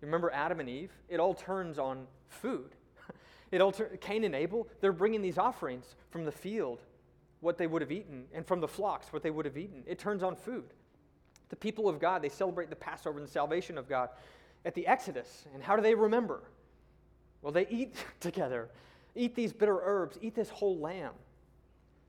[0.01, 0.93] You remember Adam and Eve?
[1.09, 2.71] It all turns on food.
[3.53, 6.83] It all Cain and Abel, they're bringing these offerings from the field,
[7.41, 9.83] what they would have eaten, and from the flocks, what they would have eaten.
[9.87, 10.73] It turns on food.
[11.49, 14.09] The people of God, they celebrate the Passover and the salvation of God
[14.65, 15.47] at the Exodus.
[15.55, 16.43] And how do they remember?
[17.43, 18.71] Well, they eat together,
[19.15, 21.13] eat these bitter herbs, eat this whole lamb.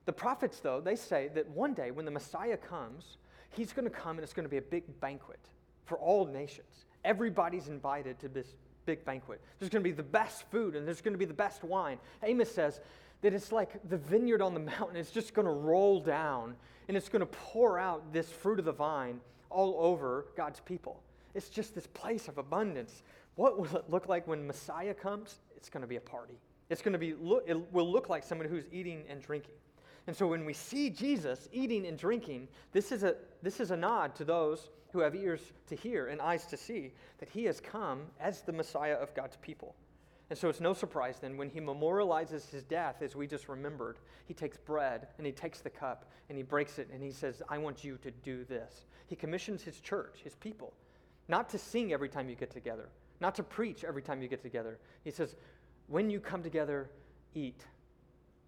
[0.06, 3.18] The prophets, though, they say that one day when the Messiah comes,
[3.50, 5.40] he's going to come and it's going to be a big banquet
[5.84, 6.86] for all nations.
[7.04, 8.54] Everybody's invited to this
[8.86, 9.40] big banquet.
[9.58, 11.98] There's going to be the best food and there's going to be the best wine.
[12.22, 12.80] Amos says
[13.22, 14.96] that it's like the vineyard on the mountain.
[14.96, 16.54] It's just going to roll down
[16.88, 21.02] and it's going to pour out this fruit of the vine all over God's people.
[21.34, 23.02] It's just this place of abundance.
[23.34, 25.40] What will it look like when Messiah comes?
[25.56, 26.38] It's going to be a party.
[26.70, 27.10] It's going to be,
[27.46, 29.54] it will look like someone who's eating and drinking.
[30.06, 33.76] And so when we see Jesus eating and drinking, this is a, this is a
[33.76, 37.60] nod to those who have ears to hear and eyes to see that he has
[37.60, 39.74] come as the Messiah of God's people.
[40.30, 43.98] And so it's no surprise then when he memorializes his death, as we just remembered,
[44.26, 47.42] he takes bread and he takes the cup and he breaks it and he says,
[47.48, 48.86] I want you to do this.
[49.06, 50.74] he commissions his church, his people,
[51.28, 54.42] not to sing every time you get together, not to preach every time you get
[54.42, 54.78] together.
[55.02, 55.34] He says,
[55.86, 56.90] when you come together,
[57.34, 57.64] eat.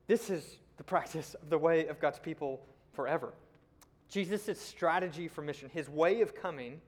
[0.07, 2.61] This is the practice of the way of God's people
[2.93, 3.33] forever.
[4.11, 6.81] Jesus' strategy for mission, his way of coming,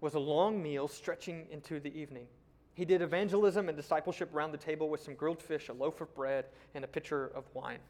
[0.00, 2.26] was a long meal stretching into the evening.
[2.74, 6.14] He did evangelism and discipleship around the table with some grilled fish, a loaf of
[6.14, 7.80] bread, and a pitcher of wine.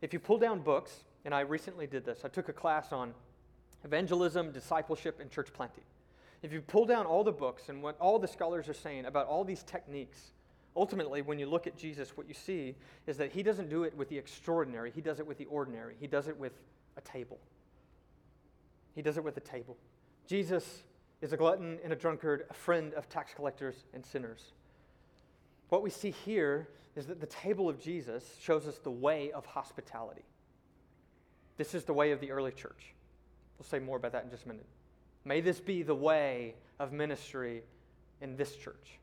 [0.00, 3.12] If you pull down books, and I recently did this, I took a class on
[3.84, 5.84] evangelism, discipleship, and church planting.
[6.42, 9.26] If you pull down all the books and what all the scholars are saying about
[9.26, 10.32] all these techniques,
[10.74, 13.94] ultimately, when you look at Jesus, what you see is that he doesn't do it
[13.94, 15.96] with the extraordinary, he does it with the ordinary.
[16.00, 16.52] He does it with
[16.96, 17.38] a table.
[18.94, 19.76] He does it with a table.
[20.26, 20.82] Jesus
[21.20, 24.52] is a glutton and a drunkard, a friend of tax collectors and sinners.
[25.68, 29.46] What we see here is that the table of Jesus shows us the way of
[29.46, 30.24] hospitality.
[31.56, 32.94] This is the way of the early church.
[33.58, 34.66] We'll say more about that in just a minute.
[35.24, 37.62] May this be the way of ministry
[38.20, 38.98] in this church.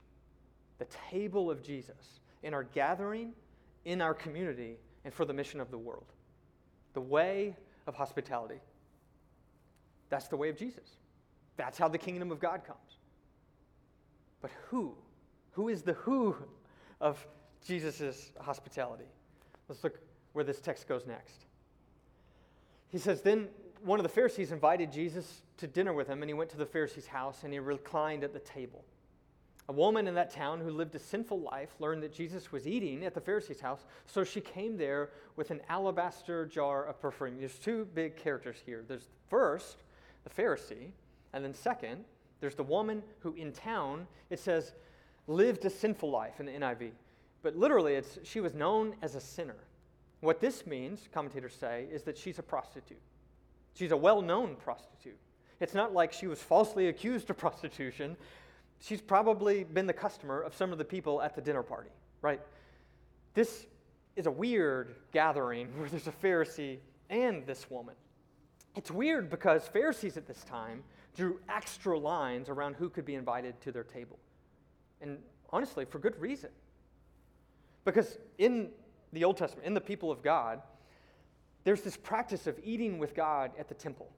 [0.80, 3.34] The table of Jesus in our gathering,
[3.86, 6.12] in our community, and for the mission of the world.
[6.93, 8.60] The way of hospitality.
[10.10, 10.97] That's the way of Jesus.
[11.58, 13.00] That's how the kingdom of God comes.
[14.41, 14.96] But who?
[15.52, 16.36] Who is the who
[17.02, 17.26] of
[17.65, 19.10] Jesus' hospitality?
[19.67, 20.00] Let's look
[20.34, 21.46] where this text goes next.
[22.89, 23.48] He says, Then
[23.84, 26.65] one of the Pharisees invited Jesus to dinner with him, and he went to the
[26.65, 28.86] Pharisee's house and he reclined at the table.
[29.70, 33.04] A woman in that town who lived a sinful life learned that Jesus was eating
[33.04, 37.38] at the Pharisee's house, so she came there with an alabaster jar of perfume.
[37.38, 38.86] There's two big characters here.
[38.88, 39.84] There's first,
[40.24, 40.91] the Pharisee,
[41.38, 42.04] and then second,
[42.39, 44.73] there's the woman who in town, it says,
[45.28, 46.89] lived a sinful life in the NIV.
[47.43, 49.56] But literally, it's, she was known as a sinner.
[50.21, 53.02] What this means, commentators say, is that she's a prostitute.
[53.76, 55.19] She's a well known prostitute.
[55.60, 58.17] It's not like she was falsely accused of prostitution.
[58.80, 62.41] She's probably been the customer of some of the people at the dinner party, right?
[63.36, 63.67] This
[64.15, 66.80] is a weird gathering where there's a Pharisee
[67.12, 67.93] and this woman.
[68.76, 70.84] It's weird because Pharisees at this time
[71.17, 74.19] drew extra lines around who could be invited to their table.
[75.01, 75.17] And
[75.49, 76.51] honestly, for good reason.
[77.84, 78.69] Because in
[79.12, 80.62] the Old Testament, in the people of God,
[81.63, 84.10] there's this practice of eating with God at the temple.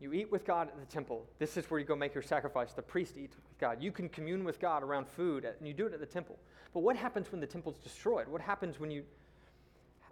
[0.00, 1.26] You eat with God at the temple.
[1.38, 2.72] This is where you go make your sacrifice.
[2.72, 3.82] The priest eats with God.
[3.82, 6.38] You can commune with God around food, and you do it at the temple.
[6.72, 8.28] But what happens when the temple's destroyed?
[8.28, 9.04] What happens when you.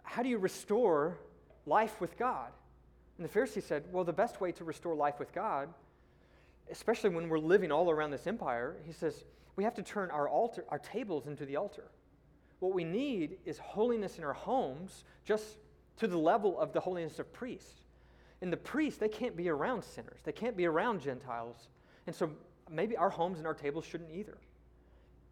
[0.02, 1.18] How do you restore
[1.66, 2.50] life with God?
[3.18, 5.68] And the Pharisee said, Well, the best way to restore life with God,
[6.70, 9.24] especially when we're living all around this empire, he says,
[9.56, 11.84] we have to turn our altar, our tables into the altar.
[12.60, 15.44] What we need is holiness in our homes, just
[15.98, 17.82] to the level of the holiness of priests.
[18.42, 20.20] And the priests, they can't be around sinners.
[20.24, 21.68] They can't be around Gentiles.
[22.06, 22.30] And so
[22.70, 24.36] maybe our homes and our tables shouldn't either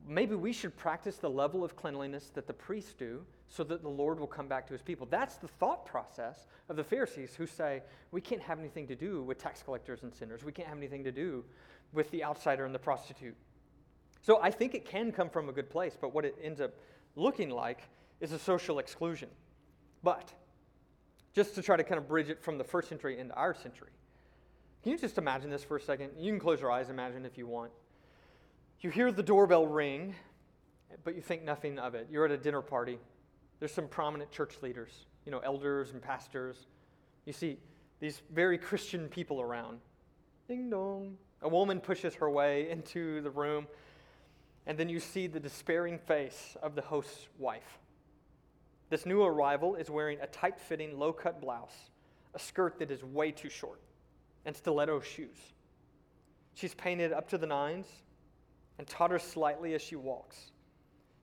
[0.06, 3.88] maybe we should practice the level of cleanliness that the priests do so that the
[3.88, 5.06] Lord will come back to his people.
[5.10, 9.22] That's the thought process of the Pharisees who say, we can't have anything to do
[9.22, 10.44] with tax collectors and sinners.
[10.44, 11.44] We can't have anything to do
[11.92, 13.36] with the outsider and the prostitute.
[14.22, 16.74] So I think it can come from a good place, but what it ends up
[17.16, 17.88] looking like
[18.20, 19.28] is a social exclusion.
[20.02, 20.32] But
[21.34, 23.90] just to try to kind of bridge it from the first century into our century,
[24.82, 26.10] can you just imagine this for a second?
[26.18, 27.70] You can close your eyes, imagine if you want.
[28.84, 30.14] You hear the doorbell ring,
[31.04, 32.08] but you think nothing of it.
[32.10, 32.98] You're at a dinner party.
[33.58, 36.66] There's some prominent church leaders, you know, elders and pastors.
[37.24, 37.56] You see
[37.98, 39.78] these very Christian people around.
[40.48, 41.16] Ding dong.
[41.40, 43.68] A woman pushes her way into the room,
[44.66, 47.78] and then you see the despairing face of the host's wife.
[48.90, 51.88] This new arrival is wearing a tight fitting, low cut blouse,
[52.34, 53.80] a skirt that is way too short,
[54.44, 55.38] and stiletto shoes.
[56.52, 57.86] She's painted up to the nines,
[58.78, 60.50] and totters slightly as she walks.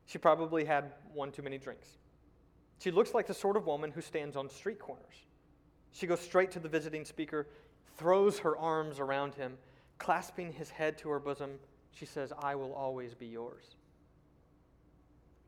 [0.05, 1.87] She probably had one too many drinks.
[2.79, 5.25] She looks like the sort of woman who stands on street corners.
[5.91, 7.47] She goes straight to the visiting speaker,
[7.97, 9.57] throws her arms around him,
[9.99, 11.51] clasping his head to her bosom.
[11.91, 13.75] She says, I will always be yours.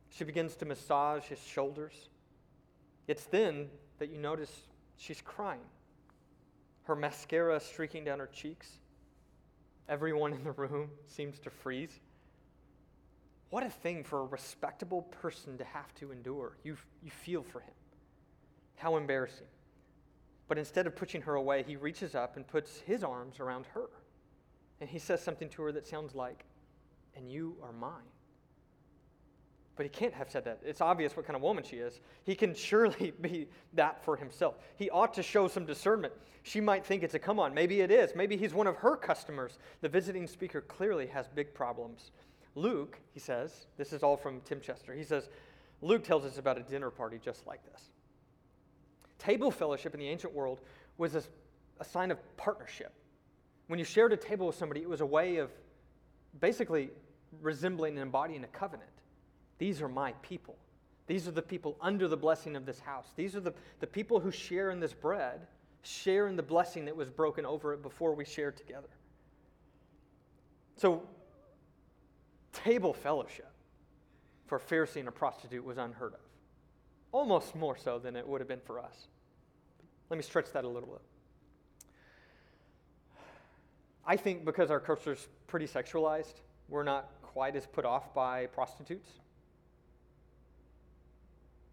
[0.09, 2.09] She begins to massage his shoulders.
[3.07, 4.51] It's then that you notice
[4.97, 5.65] she's crying,
[6.83, 8.67] her mascara streaking down her cheeks.
[9.89, 11.99] Everyone in the room seems to freeze.
[13.49, 16.57] What a thing for a respectable person to have to endure.
[16.63, 17.73] You, you feel for him.
[18.77, 19.47] How embarrassing.
[20.47, 23.89] But instead of pushing her away, he reaches up and puts his arms around her.
[24.81, 26.45] And he says something to her that sounds like,
[27.15, 28.12] And you are mine.
[29.75, 30.59] But he can't have said that.
[30.63, 31.99] It's obvious what kind of woman she is.
[32.23, 34.55] He can surely be that for himself.
[34.75, 36.13] He ought to show some discernment.
[36.43, 37.53] She might think it's a come on.
[37.53, 38.13] Maybe it is.
[38.15, 39.57] Maybe he's one of her customers.
[39.81, 42.11] The visiting speaker clearly has big problems.
[42.55, 44.93] Luke, he says, this is all from Tim Chester.
[44.93, 45.29] He says,
[45.81, 47.89] Luke tells us about a dinner party just like this.
[49.17, 50.61] Table fellowship in the ancient world
[50.97, 51.23] was a,
[51.79, 52.93] a sign of partnership.
[53.67, 55.49] When you shared a table with somebody, it was a way of
[56.39, 56.89] basically
[57.41, 58.89] resembling and embodying a covenant.
[59.57, 60.57] These are my people.
[61.07, 63.07] These are the people under the blessing of this house.
[63.15, 65.47] These are the, the people who share in this bread,
[65.81, 68.87] share in the blessing that was broken over it before we shared together.
[70.77, 71.03] So,
[72.51, 73.51] table fellowship
[74.47, 76.19] for a Pharisee and a prostitute was unheard of.
[77.11, 79.07] Almost more so than it would have been for us.
[80.09, 81.01] Let me stretch that a little bit.
[84.05, 88.47] I think because our culture is pretty sexualized, we're not quite as put off by
[88.47, 89.09] prostitutes.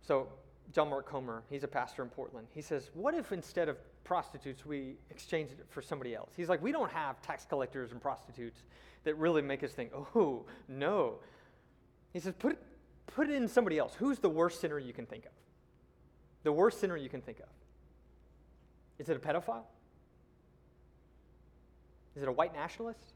[0.06, 0.28] So,
[0.72, 2.46] John Mark Comer, he's a pastor in Portland.
[2.54, 6.30] He says, What if instead of prostitutes, we exchanged it for somebody else?
[6.36, 8.62] He's like, We don't have tax collectors and prostitutes
[9.04, 11.18] that really make us think, Oh, no.
[12.12, 12.58] He says, Put,
[13.06, 13.94] put in somebody else.
[13.94, 15.32] Who's the worst sinner you can think of?
[16.42, 17.48] The worst sinner you can think of.
[18.98, 19.64] Is it a pedophile?
[22.16, 23.14] Is it a white nationalist?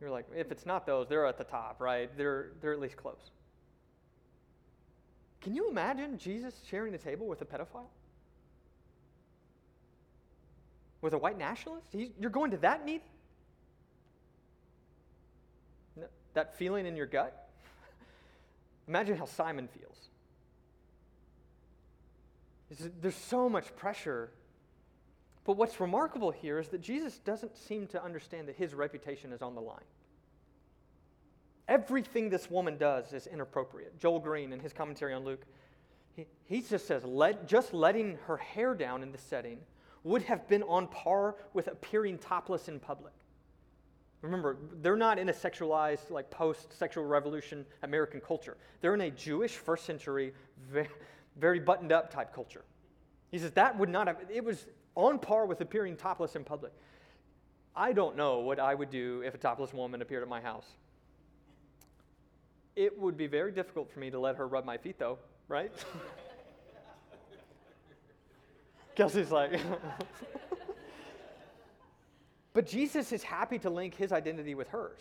[0.00, 2.10] You're like, if it's not those, they're at the top, right?
[2.16, 3.30] They're, they're at least close.
[5.44, 7.86] Can you imagine Jesus sharing the table with a pedophile?
[11.02, 11.86] With a white nationalist?
[11.92, 13.02] you're going to that meeting?
[16.32, 17.48] That feeling in your gut?
[18.88, 20.08] Imagine how Simon feels.
[23.00, 24.30] There's so much pressure.
[25.44, 29.42] But what's remarkable here is that Jesus doesn't seem to understand that his reputation is
[29.42, 29.84] on the line.
[31.68, 33.98] Everything this woman does is inappropriate.
[33.98, 35.44] Joel Green, in his commentary on Luke,
[36.14, 39.58] he, he just says, let, just letting her hair down in this setting
[40.02, 43.14] would have been on par with appearing topless in public.
[44.20, 48.56] Remember, they're not in a sexualized, like post sexual revolution American culture.
[48.80, 50.32] They're in a Jewish first century,
[50.70, 50.88] very,
[51.36, 52.64] very buttoned up type culture.
[53.30, 56.72] He says that would not have, it was on par with appearing topless in public.
[57.76, 60.66] I don't know what I would do if a topless woman appeared at my house.
[62.76, 65.72] It would be very difficult for me to let her rub my feet, though, right?
[68.94, 69.60] Kelsey's like.
[72.52, 75.00] but Jesus is happy to link his identity with hers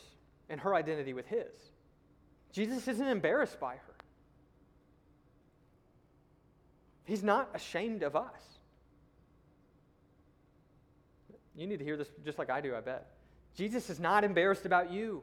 [0.50, 1.52] and her identity with his.
[2.52, 3.96] Jesus isn't embarrassed by her,
[7.06, 8.32] he's not ashamed of us.
[11.56, 13.12] You need to hear this just like I do, I bet.
[13.56, 15.22] Jesus is not embarrassed about you.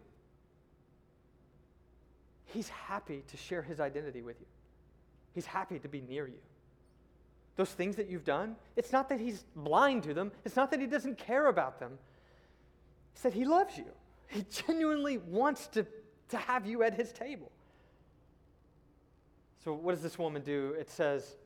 [2.53, 4.47] He's happy to share his identity with you.
[5.35, 6.41] He's happy to be near you.
[7.57, 10.81] Those things that you've done, it's not that he's blind to them, it's not that
[10.81, 11.99] he doesn't care about them.
[13.13, 13.87] It's that he loves you.
[14.29, 15.87] He genuinely wants to,
[16.31, 17.51] to have you at his table.
[19.63, 20.75] So, what does this woman do?
[20.79, 21.37] It says,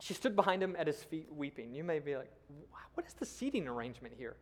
[0.00, 1.74] she stood behind him at his feet weeping.
[1.74, 2.32] You may be like,
[2.94, 4.36] what is the seating arrangement here?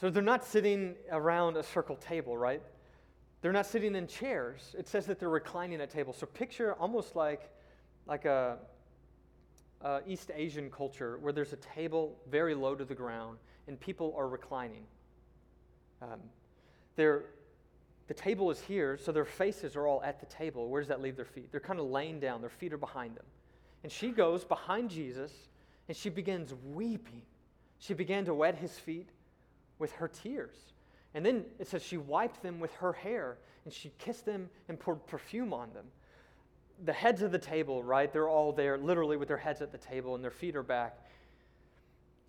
[0.00, 2.62] So, they're not sitting around a circle table, right?
[3.44, 4.74] They're not sitting in chairs.
[4.78, 6.16] It says that they're reclining at tables.
[6.16, 7.50] So picture almost like,
[8.06, 8.56] like a,
[9.82, 13.36] a East Asian culture where there's a table very low to the ground
[13.68, 14.84] and people are reclining.
[16.00, 16.20] Um,
[16.96, 17.24] they're,
[18.06, 20.70] the table is here, so their faces are all at the table.
[20.70, 21.50] Where does that leave their feet?
[21.50, 23.26] They're kind of laying down, their feet are behind them.
[23.82, 25.32] And she goes behind Jesus
[25.86, 27.20] and she begins weeping.
[27.78, 29.10] She began to wet his feet
[29.78, 30.56] with her tears.
[31.14, 34.78] And then it says she wiped them with her hair and she kissed them and
[34.78, 35.86] poured perfume on them.
[36.84, 38.12] The heads of the table, right?
[38.12, 40.98] They're all there, literally with their heads at the table and their feet are back.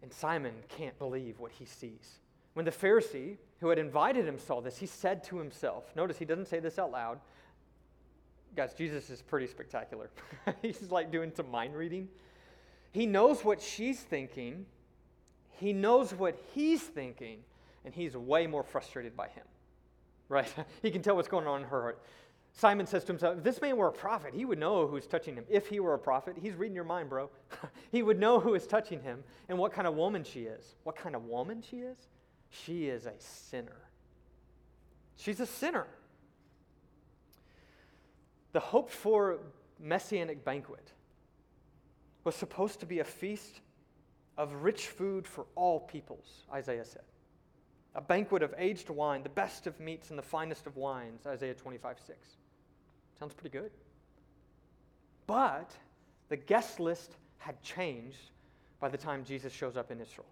[0.03, 2.19] And Simon can't believe what he sees.
[2.53, 6.25] When the Pharisee who had invited him saw this, he said to himself, notice he
[6.25, 7.19] doesn't say this out loud.
[8.55, 10.09] Guys, Jesus is pretty spectacular.
[10.61, 12.07] He's like doing some mind reading.
[12.91, 14.65] He knows what she's thinking,
[15.57, 17.39] he knows what he's thinking
[17.85, 19.45] and he's way more frustrated by him,
[20.27, 20.51] right?
[20.81, 22.01] he can tell what's going on in her heart.
[22.51, 25.35] Simon says to himself, if this man were a prophet, he would know who's touching
[25.35, 25.43] him.
[25.49, 27.29] If he were a prophet, he's reading your mind, bro.
[27.91, 30.75] he would know who is touching him and what kind of woman she is.
[30.83, 31.97] What kind of woman she is?
[32.49, 33.75] She is a sinner.
[35.17, 35.85] She's a sinner.
[38.53, 39.39] The hoped for
[39.77, 40.93] messianic banquet
[42.23, 43.59] was supposed to be a feast
[44.37, 47.03] of rich food for all peoples, Isaiah said
[47.95, 51.53] a banquet of aged wine, the best of meats and the finest of wines, Isaiah
[51.53, 52.19] 25, 6.
[53.17, 53.71] Sounds pretty good.
[55.25, 55.71] But
[56.27, 58.31] the guest list had changed
[58.81, 60.27] by the time Jesus shows up in Israel.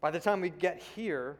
[0.00, 1.36] By the time we get here,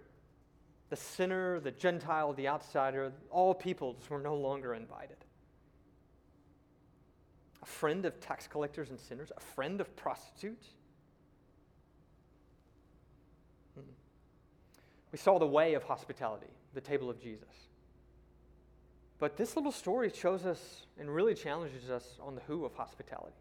[0.90, 5.18] the sinner, the Gentile, the outsider, all peoples were no longer invited.
[7.62, 10.66] A friend of tax collectors and sinners, a friend of prostitutes.
[15.12, 17.68] We saw the way of hospitality, the table of Jesus.
[19.18, 23.34] But this little story shows us and really challenges us on the who of hospitality.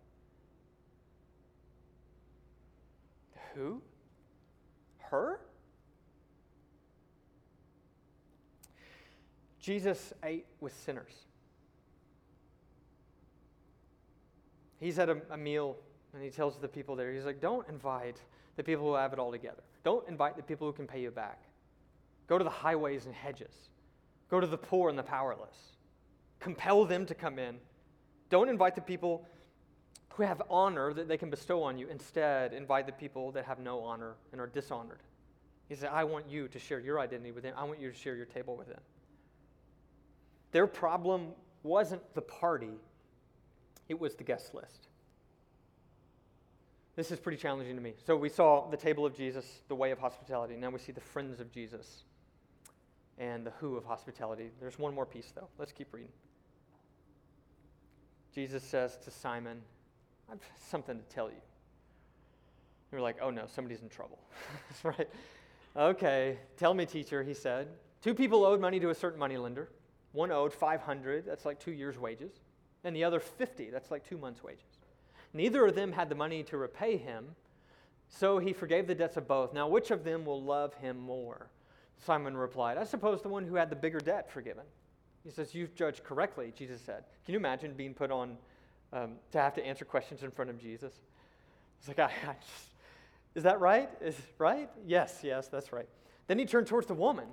[3.53, 3.81] Who?
[4.97, 5.39] Her?
[9.59, 11.11] Jesus ate with sinners.
[14.79, 15.75] He's at a, a, meal
[16.13, 18.21] and he tells the people there, he's like, don't invite
[18.55, 19.63] the people who have it all together.
[19.83, 21.41] Don't invite the people who can pay you back.
[22.27, 23.69] Go to the highways and hedges.
[24.29, 25.55] Go to the poor and the powerless.
[26.39, 27.55] Compel them to come in.
[28.29, 29.25] Don't invite the people
[30.09, 31.87] who have honor that they can bestow on you.
[31.87, 34.99] Instead, invite the people that have no honor and are dishonored.
[35.69, 37.53] He said, I want you to share your identity with them.
[37.57, 38.79] I want you to share your table with them.
[40.51, 41.27] Their problem
[41.63, 42.79] wasn't the party,
[43.89, 44.87] it was the guest list.
[46.95, 47.93] This is pretty challenging to me.
[48.05, 50.55] So we saw the table of Jesus, the way of hospitality.
[50.55, 52.05] Now we see the friends of Jesus
[53.17, 54.49] and the who of hospitality.
[54.59, 55.47] There's one more piece, though.
[55.57, 56.11] Let's keep reading.
[58.33, 59.61] Jesus says to Simon,
[60.31, 60.39] I've
[60.69, 61.41] something to tell you.
[62.91, 64.19] You're like, oh no, somebody's in trouble.
[64.69, 65.09] That's right?
[65.75, 67.67] Okay, tell me, teacher, he said.
[68.01, 69.69] Two people owed money to a certain moneylender.
[70.13, 72.31] One owed 500, that's like two years' wages,
[72.83, 74.63] and the other 50, that's like two months' wages.
[75.33, 77.35] Neither of them had the money to repay him,
[78.07, 79.53] so he forgave the debts of both.
[79.53, 81.49] Now, which of them will love him more?
[82.05, 84.63] Simon replied, I suppose the one who had the bigger debt forgiven.
[85.23, 87.03] He says, You've judged correctly, Jesus said.
[87.25, 88.37] Can you imagine being put on
[88.93, 90.93] um, to have to answer questions in front of Jesus?
[91.79, 92.73] It's like, I, I just,
[93.35, 93.89] is that right?
[94.01, 94.69] Is right?
[94.85, 95.87] Yes, yes, that's right.
[96.27, 97.27] Then he turned towards the woman.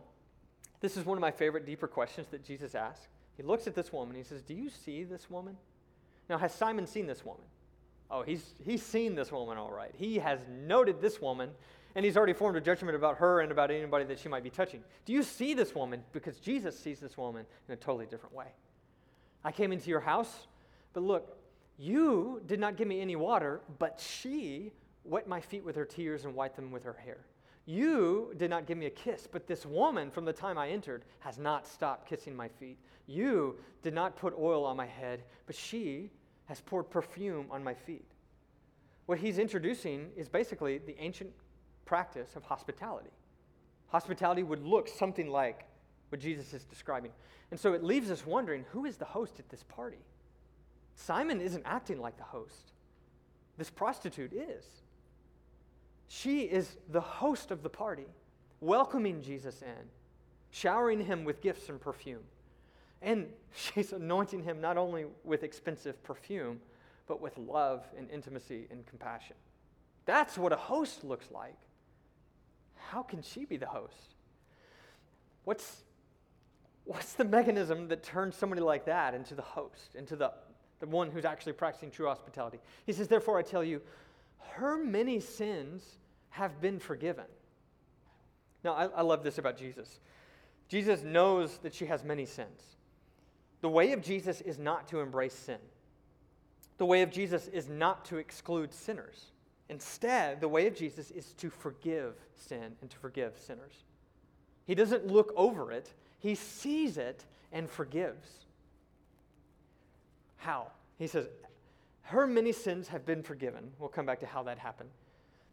[0.80, 3.08] This is one of my favorite deeper questions that Jesus asked.
[3.36, 4.16] He looks at this woman.
[4.16, 5.56] He says, Do you see this woman?
[6.28, 7.44] Now, has Simon seen this woman?
[8.10, 9.92] Oh, he's, he's seen this woman all right.
[9.96, 11.50] He has noted this woman
[11.94, 14.50] and he's already formed a judgment about her and about anybody that she might be
[14.50, 14.82] touching.
[15.04, 16.02] Do you see this woman?
[16.12, 18.48] Because Jesus sees this woman in a totally different way.
[19.44, 20.46] I came into your house,
[20.92, 21.36] but look,
[21.78, 24.72] you did not give me any water, but she
[25.04, 27.18] wet my feet with her tears and wiped them with her hair.
[27.66, 31.04] You did not give me a kiss, but this woman, from the time I entered,
[31.20, 32.78] has not stopped kissing my feet.
[33.06, 36.10] You did not put oil on my head, but she
[36.46, 38.04] has poured perfume on my feet.
[39.06, 41.30] What he's introducing is basically the ancient
[41.84, 43.10] practice of hospitality.
[43.88, 45.64] Hospitality would look something like
[46.08, 47.10] what Jesus is describing.
[47.50, 50.04] And so it leaves us wondering who is the host at this party?
[50.96, 52.72] Simon isn't acting like the host,
[53.58, 54.64] this prostitute is.
[56.08, 58.06] She is the host of the party,
[58.60, 59.88] welcoming Jesus in,
[60.50, 62.22] showering him with gifts and perfume.
[63.02, 66.60] And she's anointing him not only with expensive perfume,
[67.06, 69.36] but with love and intimacy and compassion.
[70.06, 71.56] That's what a host looks like
[72.90, 74.14] how can she be the host?
[75.44, 75.82] What's,
[76.84, 80.32] what's the mechanism that turns somebody like that into the host, into the,
[80.80, 82.58] the one who's actually practicing true hospitality?
[82.86, 83.80] He says, Therefore, I tell you,
[84.52, 85.82] her many sins
[86.30, 87.26] have been forgiven.
[88.62, 90.00] Now, I, I love this about Jesus.
[90.68, 92.76] Jesus knows that she has many sins.
[93.60, 95.58] The way of Jesus is not to embrace sin.
[96.78, 99.30] The way of Jesus is not to exclude sinners.
[99.68, 103.84] Instead, the way of Jesus is to forgive sin and to forgive sinners.
[104.66, 108.28] He doesn't look over it, he sees it and forgives.
[110.36, 110.68] How?
[110.98, 111.26] He says,
[112.02, 113.70] Her many sins have been forgiven.
[113.78, 114.90] We'll come back to how that happened.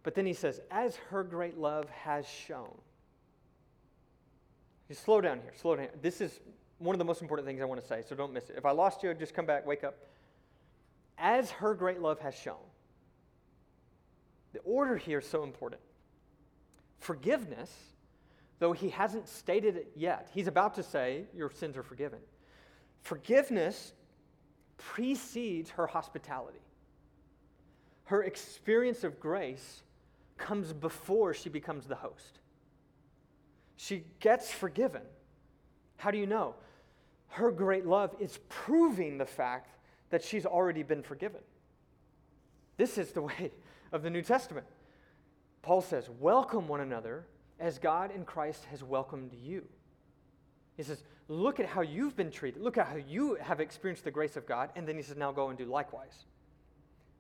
[0.04, 2.72] But then he says, As her great love has shown.
[4.90, 5.88] You slow down here, slow down.
[6.02, 6.42] This is
[6.80, 8.56] one of the most important things I want to say, so don't miss it.
[8.58, 9.96] If I lost you, just come back, wake up.
[11.18, 12.58] As her great love has shown.
[14.54, 15.82] The order here is so important.
[17.00, 17.72] Forgiveness,
[18.60, 22.20] though he hasn't stated it yet, he's about to say, Your sins are forgiven.
[23.02, 23.94] Forgiveness
[24.78, 26.62] precedes her hospitality.
[28.06, 29.84] Her experience of grace
[30.38, 32.40] comes before she becomes the host.
[33.78, 35.04] She gets forgiven.
[35.98, 36.56] How do you know?
[37.30, 39.70] Her great love is proving the fact
[40.10, 41.42] that she's already been forgiven.
[42.78, 43.52] This is the way
[43.92, 44.66] of the New Testament.
[45.62, 47.26] Paul says, Welcome one another
[47.60, 49.66] as God in Christ has welcomed you.
[50.78, 52.62] He says, Look at how you've been treated.
[52.62, 54.70] Look at how you have experienced the grace of God.
[54.76, 56.26] And then he says, Now go and do likewise.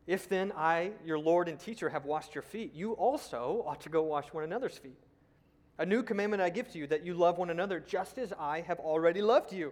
[0.07, 3.89] If then I, your Lord and teacher, have washed your feet, you also ought to
[3.89, 4.97] go wash one another's feet.
[5.78, 8.61] A new commandment I give to you, that you love one another just as I
[8.61, 9.72] have already loved you.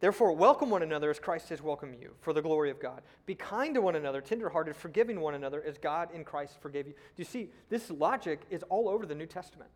[0.00, 3.02] Therefore, welcome one another as Christ has welcomed you, for the glory of God.
[3.26, 6.92] Be kind to one another, tenderhearted, forgiving one another as God in Christ forgave you.
[6.92, 9.70] Do you see, this logic is all over the New Testament.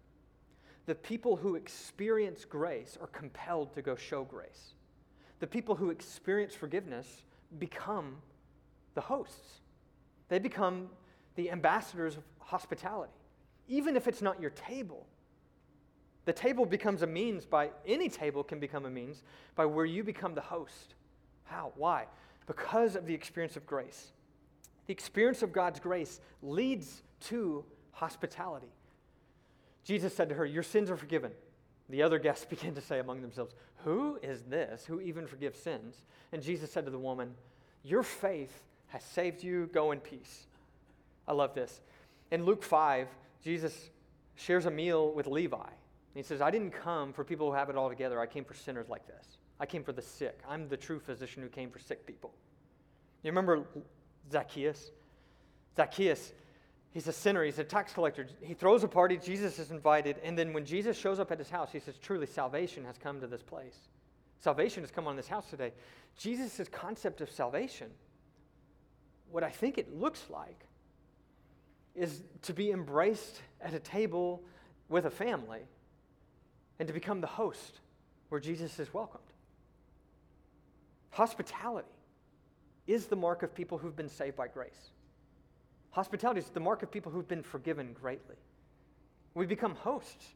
[0.86, 4.74] The people who experience grace are compelled to go show grace.
[5.40, 7.24] The people who experience forgiveness
[7.58, 8.18] become
[8.94, 9.60] the hosts,
[10.28, 10.88] they become
[11.34, 13.12] the ambassadors of hospitality,
[13.66, 15.06] even if it's not your table.
[16.24, 19.22] The table becomes a means by, any table can become a means
[19.56, 20.94] by where you become the host.
[21.44, 21.72] How?
[21.76, 22.06] Why?
[22.46, 24.12] Because of the experience of grace.
[24.86, 28.72] The experience of God's grace leads to hospitality.
[29.84, 31.32] Jesus said to her, Your sins are forgiven.
[31.88, 33.54] The other guests began to say among themselves,
[33.84, 35.96] Who is this who even forgives sins?
[36.32, 37.34] And Jesus said to the woman,
[37.84, 39.68] Your faith has saved you.
[39.72, 40.46] Go in peace.
[41.26, 41.80] I love this.
[42.30, 43.08] In Luke 5,
[43.42, 43.90] Jesus
[44.36, 45.68] shares a meal with Levi.
[46.14, 48.20] He says, I didn't come for people who have it all together.
[48.20, 49.38] I came for sinners like this.
[49.58, 50.40] I came for the sick.
[50.48, 52.32] I'm the true physician who came for sick people.
[53.22, 53.64] You remember
[54.30, 54.90] Zacchaeus?
[55.76, 56.32] Zacchaeus,
[56.90, 57.44] he's a sinner.
[57.44, 58.26] He's a tax collector.
[58.42, 59.16] He throws a party.
[59.16, 60.16] Jesus is invited.
[60.22, 63.20] And then when Jesus shows up at his house, he says, Truly, salvation has come
[63.20, 63.76] to this place.
[64.38, 65.72] Salvation has come on this house today.
[66.18, 67.88] Jesus' concept of salvation
[69.32, 70.66] what I think it looks like
[71.94, 74.42] is to be embraced at a table
[74.88, 75.62] with a family
[76.78, 77.80] and to become the host
[78.28, 79.24] where Jesus is welcomed.
[81.10, 81.88] Hospitality
[82.86, 84.90] is the mark of people who've been saved by grace.
[85.90, 88.36] Hospitality is the mark of people who've been forgiven greatly.
[89.34, 90.26] We become hosts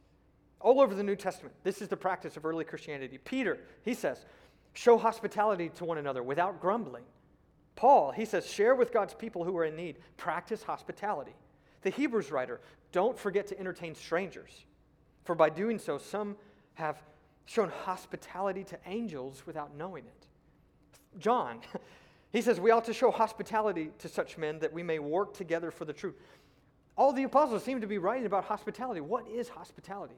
[0.59, 1.55] all over the New Testament.
[1.63, 3.17] This is the practice of early Christianity.
[3.17, 4.25] Peter, he says,
[4.73, 7.03] show hospitality to one another without grumbling.
[7.75, 11.33] Paul, he says, share with God's people who are in need, practice hospitality.
[11.81, 12.59] The Hebrews writer,
[12.91, 14.65] don't forget to entertain strangers,
[15.27, 16.37] for by doing so, some
[16.75, 17.03] have
[17.45, 20.27] shown hospitality to angels without knowing it.
[21.19, 21.59] John,
[22.31, 25.69] he says, we ought to show hospitality to such men that we may work together
[25.69, 26.15] for the truth.
[26.97, 29.01] All the apostles seem to be writing about hospitality.
[29.01, 30.15] What is hospitality?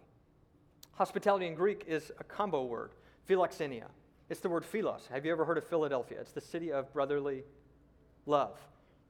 [0.91, 2.91] Hospitality in Greek is a combo word,
[3.27, 3.87] philoxenia.
[4.29, 5.07] It's the word philos.
[5.11, 6.19] Have you ever heard of Philadelphia?
[6.21, 7.43] It's the city of brotherly
[8.27, 8.59] love.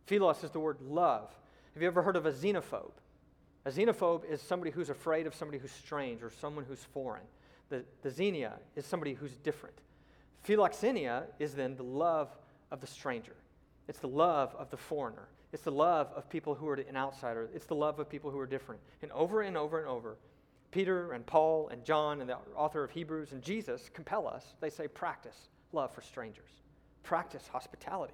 [0.06, 1.30] Philos is the word love.
[1.74, 2.93] Have you ever heard of a xenophobe?
[3.66, 7.24] A xenophobe is somebody who's afraid of somebody who's strange or someone who's foreign.
[7.70, 9.76] The, the xenia is somebody who's different.
[10.47, 12.30] Philoxenia is then the love
[12.72, 13.36] of the stranger.
[13.88, 15.28] It's the love of the foreigner.
[15.51, 17.49] It's the love of people who are an outsider.
[17.53, 18.82] It's the love of people who are different.
[19.01, 20.18] And over and over and over,
[20.72, 24.45] Peter and Paul and John and the author of Hebrews and Jesus compel us.
[24.62, 26.49] They say, practice love for strangers,
[27.03, 28.14] practice hospitality.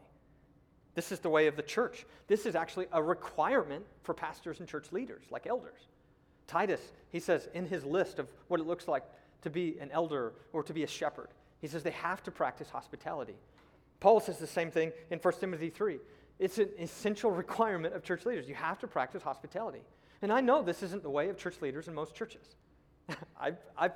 [0.96, 2.06] This is the way of the church.
[2.28, 5.88] This is actually a requirement for pastors and church leaders, like elders.
[6.48, 9.04] Titus, he says in his list of what it looks like
[9.42, 11.28] to be an elder or to be a shepherd,
[11.60, 13.36] he says they have to practice hospitality.
[14.00, 16.00] Paul says the same thing in 1 Timothy 3.
[16.40, 18.48] It's an essential requirement of church leaders.
[18.48, 19.82] You have to practice hospitality.
[20.22, 22.56] And I know this isn't the way of church leaders in most churches.
[23.40, 23.94] I've, I've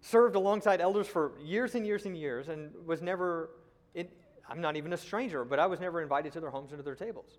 [0.00, 3.50] served alongside elders for years and years and years and was never,
[3.94, 4.12] it,
[4.48, 6.82] I'm not even a stranger, but I was never invited to their homes and to
[6.82, 7.38] their tables.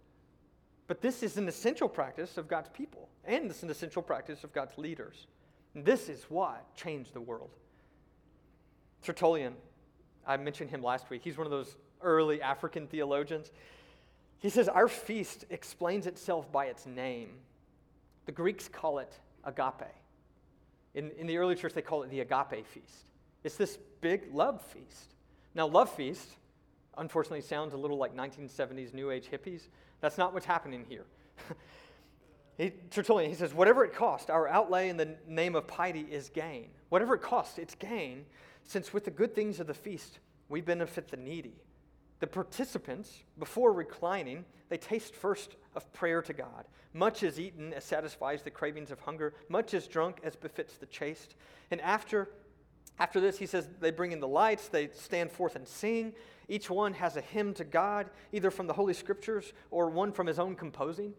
[0.87, 4.53] But this is an essential practice of God's people, and it's an essential practice of
[4.53, 5.27] God's leaders.
[5.75, 7.51] And this is what changed the world.
[9.03, 9.53] Tertullian,
[10.25, 11.21] I mentioned him last week.
[11.23, 13.51] He's one of those early African theologians.
[14.39, 17.29] He says, Our feast explains itself by its name.
[18.25, 19.93] The Greeks call it agape.
[20.95, 23.11] In, in the early church, they call it the agape feast.
[23.43, 25.13] It's this big love feast.
[25.55, 26.27] Now, love feast,
[26.97, 29.67] unfortunately, sounds a little like 1970s New Age hippies.
[30.01, 31.05] That's not what's happening here.
[32.57, 36.29] he, Tertullian, he says, whatever it costs, our outlay in the name of piety is
[36.29, 36.69] gain.
[36.89, 38.25] Whatever it costs, it's gain,
[38.63, 41.61] since with the good things of the feast, we benefit the needy.
[42.19, 46.65] The participants, before reclining, they taste first of prayer to God.
[46.93, 50.85] Much is eaten as satisfies the cravings of hunger, much is drunk as befits the
[50.87, 51.35] chaste.
[51.71, 52.29] And after,
[52.99, 56.13] after this, he says they bring in the lights, they stand forth and sing.
[56.49, 60.27] Each one has a hymn to God, either from the Holy Scriptures or one from
[60.27, 61.13] his own composing.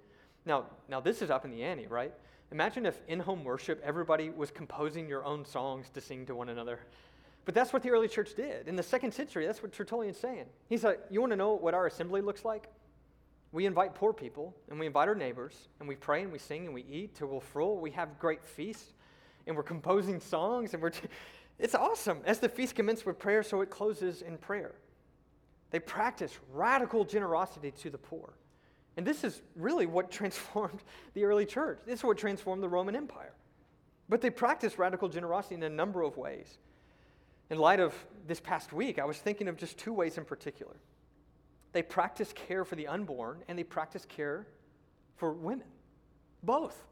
[0.45, 2.13] Now, now this is up in the ante, right?
[2.53, 6.49] Imagine if in home worship everybody was composing your own songs to sing to one
[6.49, 6.81] another.
[7.45, 8.67] But that's what the early church did.
[8.67, 10.47] In the second century, that's what Tertullian's saying.
[10.69, 12.69] He's like, You want to know what our assembly looks like?
[13.53, 16.67] We invite poor people and we invite our neighbors and we pray and we sing
[16.67, 17.79] and we eat till we're full.
[17.79, 18.93] We have great feasts
[19.47, 20.91] and we're composing songs and we're.
[20.91, 21.09] T-
[21.59, 22.21] It's awesome.
[22.25, 24.73] As the feast commences with prayer, so it closes in prayer.
[25.71, 28.35] They practice radical generosity to the poor.
[28.97, 30.83] And this is really what transformed
[31.15, 31.81] the early church.
[31.87, 33.33] This is what transformed the Roman Empire.
[34.09, 36.59] But they practice radical generosity in a number of ways.
[37.49, 37.95] In light of
[38.27, 40.75] this past week, I was thinking of just two ways in particular.
[41.73, 44.47] They practice care for the unborn and they practice care
[45.17, 45.67] for women.
[46.43, 46.85] Both.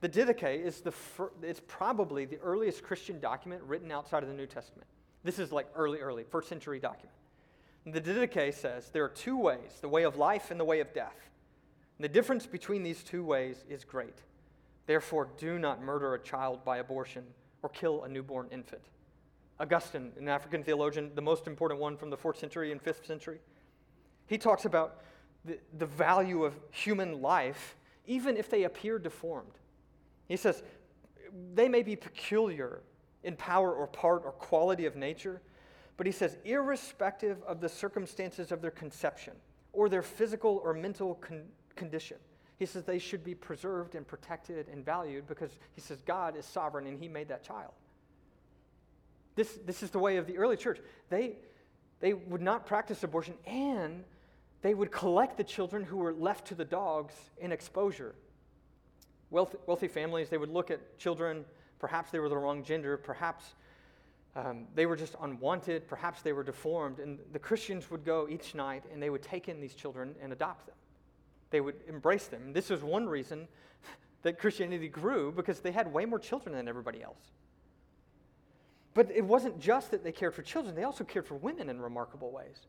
[0.00, 4.34] The Didache is the fir- it's probably the earliest Christian document written outside of the
[4.34, 4.86] New Testament.
[5.24, 7.12] This is like early, early, first century document.
[7.86, 10.92] The Didache says there are two ways the way of life and the way of
[10.92, 11.30] death.
[11.98, 14.16] And the difference between these two ways is great.
[14.86, 17.24] Therefore, do not murder a child by abortion
[17.62, 18.82] or kill a newborn infant.
[19.58, 23.38] Augustine, an African theologian, the most important one from the fourth century and fifth century,
[24.26, 25.02] he talks about
[25.44, 27.76] the, the value of human life,
[28.06, 29.52] even if they appear deformed.
[30.28, 30.62] He says,
[31.54, 32.80] they may be peculiar
[33.24, 35.40] in power or part or quality of nature,
[35.96, 39.32] but he says, irrespective of the circumstances of their conception
[39.72, 41.44] or their physical or mental con-
[41.74, 42.18] condition,
[42.58, 46.44] he says they should be preserved and protected and valued because he says God is
[46.44, 47.72] sovereign and he made that child.
[49.34, 50.80] This, this is the way of the early church.
[51.10, 51.36] They,
[52.00, 54.04] they would not practice abortion and
[54.62, 58.14] they would collect the children who were left to the dogs in exposure.
[59.30, 61.44] Wealthy, wealthy families, they would look at children,
[61.78, 63.54] perhaps they were the wrong gender, perhaps
[64.36, 68.54] um, they were just unwanted, perhaps they were deformed, and the Christians would go each
[68.54, 70.74] night and they would take in these children and adopt them.
[71.50, 72.42] They would embrace them.
[72.46, 73.48] And this was one reason
[74.22, 77.32] that Christianity grew because they had way more children than everybody else.
[78.92, 81.80] But it wasn't just that they cared for children, they also cared for women in
[81.80, 82.66] remarkable ways.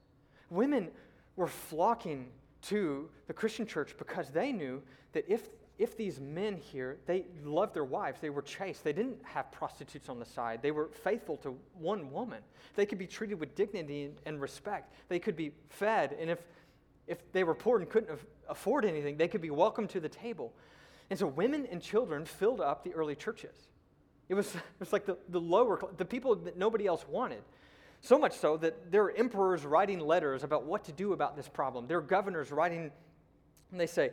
[0.49, 0.89] Women
[1.35, 2.29] were flocking
[2.63, 7.73] to the Christian church because they knew that if, if these men here, they loved
[7.73, 11.37] their wives, they were chaste, they didn't have prostitutes on the side, they were faithful
[11.37, 12.39] to one woman,
[12.75, 16.39] they could be treated with dignity and respect, they could be fed, and if,
[17.05, 18.19] if they were poor and couldn't
[18.49, 20.51] afford anything, they could be welcomed to the table.
[21.09, 23.55] And so women and children filled up the early churches.
[24.29, 27.43] It was, it was like the, the lower, the people that nobody else wanted.
[28.01, 31.47] So much so that there are emperors writing letters about what to do about this
[31.47, 31.87] problem.
[31.87, 32.91] There are governors writing,
[33.71, 34.11] and they say,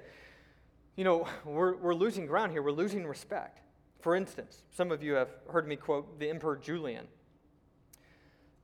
[0.96, 3.60] you know, we're, we're losing ground here, we're losing respect.
[4.00, 7.06] For instance, some of you have heard me quote the Emperor Julian.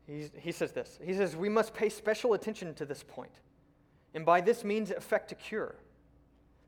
[0.06, 3.40] He's, he says this He says, We must pay special attention to this point,
[4.14, 5.76] and by this means effect a cure.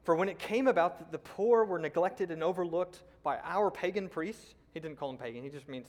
[0.04, 4.08] For when it came about that the poor were neglected and overlooked by our pagan
[4.08, 5.86] priests, he didn't call them pagan, he just means,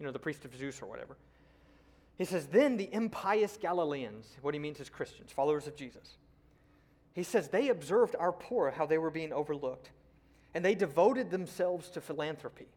[0.00, 1.16] you know, the priest of Zeus or whatever.
[2.16, 6.16] He says, Then the impious Galileans, what he means is Christians, followers of Jesus,
[7.14, 9.90] he says, they observed our poor, how they were being overlooked,
[10.54, 12.68] and they devoted themselves to philanthropy.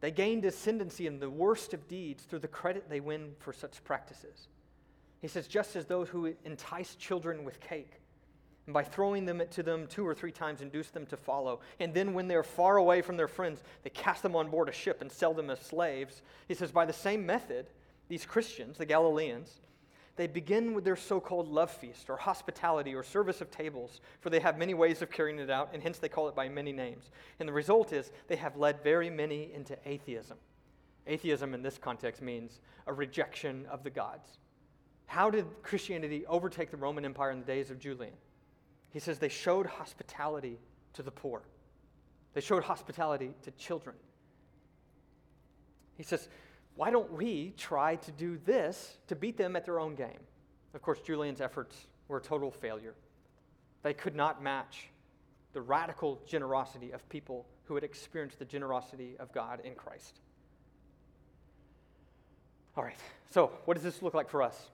[0.00, 3.82] They gained ascendancy in the worst of deeds through the credit they win for such
[3.82, 4.48] practices.
[5.22, 8.00] He says, just as those who entice children with cake,
[8.66, 11.60] and by throwing them to them two or three times induce them to follow.
[11.78, 14.72] And then when they're far away from their friends, they cast them on board a
[14.72, 16.20] ship and sell them as slaves.
[16.48, 17.66] He says, by the same method,
[18.08, 19.60] these Christians, the Galileans,
[20.16, 24.30] they begin with their so called love feast or hospitality or service of tables, for
[24.30, 26.72] they have many ways of carrying it out, and hence they call it by many
[26.72, 27.10] names.
[27.38, 30.38] And the result is they have led very many into atheism.
[31.06, 34.38] Atheism in this context means a rejection of the gods.
[35.06, 38.14] How did Christianity overtake the Roman Empire in the days of Julian?
[38.90, 40.58] He says they showed hospitality
[40.94, 41.42] to the poor,
[42.32, 43.96] they showed hospitality to children.
[45.96, 46.28] He says,
[46.76, 50.20] why don't we try to do this to beat them at their own game?
[50.74, 51.74] Of course, Julian's efforts
[52.06, 52.94] were a total failure.
[53.82, 54.90] They could not match
[55.54, 60.20] the radical generosity of people who had experienced the generosity of God in Christ.
[62.76, 62.96] All right,
[63.30, 64.68] so what does this look like for us?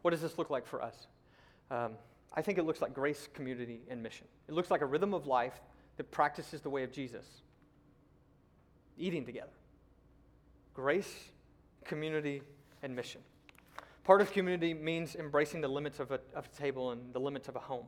[0.00, 1.06] What does this look like for us?
[1.70, 1.92] Um,
[2.32, 4.26] I think it looks like grace, community, and mission.
[4.48, 5.60] It looks like a rhythm of life
[5.98, 7.26] that practices the way of Jesus,
[8.96, 9.57] eating together
[10.78, 11.32] grace,
[11.84, 12.40] community,
[12.84, 13.20] and mission.
[14.04, 17.48] Part of community means embracing the limits of a, of a table and the limits
[17.48, 17.86] of a home.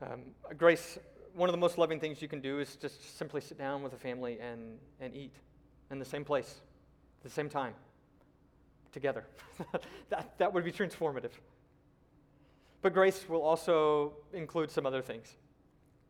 [0.00, 0.22] Um,
[0.56, 0.98] grace,
[1.34, 3.92] one of the most loving things you can do is just simply sit down with
[3.92, 5.34] a family and, and eat
[5.90, 6.62] in the same place,
[7.18, 7.74] at the same time,
[8.90, 9.26] together.
[10.08, 11.32] that, that would be transformative.
[12.80, 15.36] But grace will also include some other things.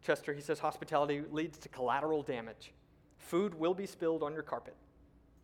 [0.06, 2.72] Chester, he says, hospitality leads to collateral damage.
[3.18, 4.76] Food will be spilled on your carpet.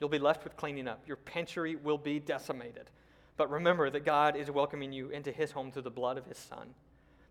[0.01, 1.03] You'll be left with cleaning up.
[1.07, 2.90] Your pantry will be decimated.
[3.36, 6.38] But remember that God is welcoming you into his home through the blood of his
[6.38, 6.74] son.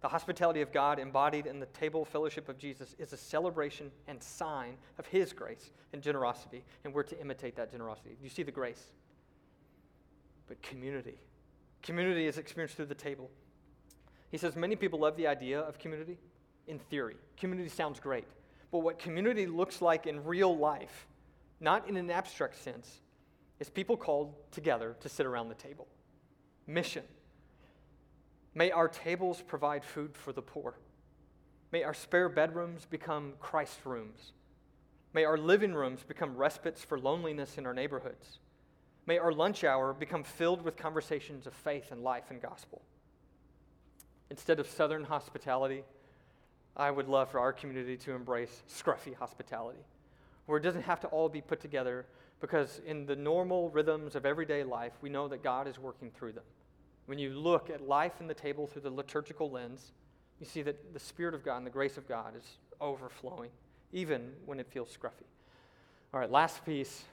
[0.02, 4.22] The hospitality of God embodied in the table fellowship of Jesus is a celebration and
[4.24, 8.16] sign of his grace and generosity, and we're to imitate that generosity.
[8.24, 8.92] You see the grace?
[10.48, 11.20] But community.
[11.84, 13.30] Community is experienced through the table.
[14.32, 16.18] He says many people love the idea of community
[16.68, 17.18] in theory.
[17.36, 18.28] Community sounds great.
[18.72, 21.08] But what community looks like in real life,
[21.60, 23.02] not in an abstract sense,
[23.60, 25.88] is people called together to sit around the table.
[26.66, 27.04] Mission.
[28.56, 30.76] May our tables provide food for the poor.
[31.72, 34.34] May our spare bedrooms become Christ rooms.
[35.14, 38.40] May our living rooms become respites for loneliness in our neighborhoods.
[39.06, 42.82] May our lunch hour become filled with conversations of faith and life and gospel.
[44.30, 45.84] Instead of Southern hospitality,
[46.78, 49.80] I would love for our community to embrace scruffy hospitality,
[50.50, 52.08] where it doesn't have to all be put together
[52.42, 56.32] because in the normal rhythms of everyday life, we know that God is working through
[56.32, 56.44] them.
[57.06, 59.92] When you look at life in the table through the liturgical lens,
[60.40, 63.52] you see that the Spirit of God and the grace of God is overflowing,
[63.94, 65.28] even when it feels scruffy.
[66.16, 67.04] All right, last piece.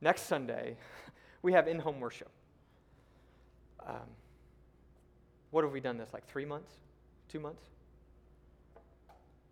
[0.00, 0.76] Next Sunday,
[1.42, 2.30] we have in home worship.
[3.86, 3.96] Um,
[5.52, 6.08] what have we done this?
[6.12, 6.72] Like three months?
[7.28, 7.62] Two months?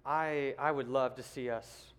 [0.05, 1.93] I, I would love to see us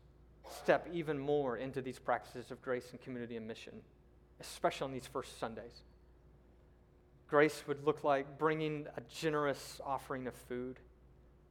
[0.52, 3.74] step even more into these practices of grace and community and mission,
[4.40, 5.84] especially on these first Sundays.
[7.28, 10.78] Grace would look like bringing a generous offering of food,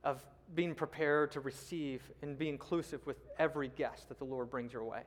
[0.05, 0.25] of
[0.55, 4.85] being prepared to receive and be inclusive with every guest that the Lord brings your
[4.85, 5.03] way.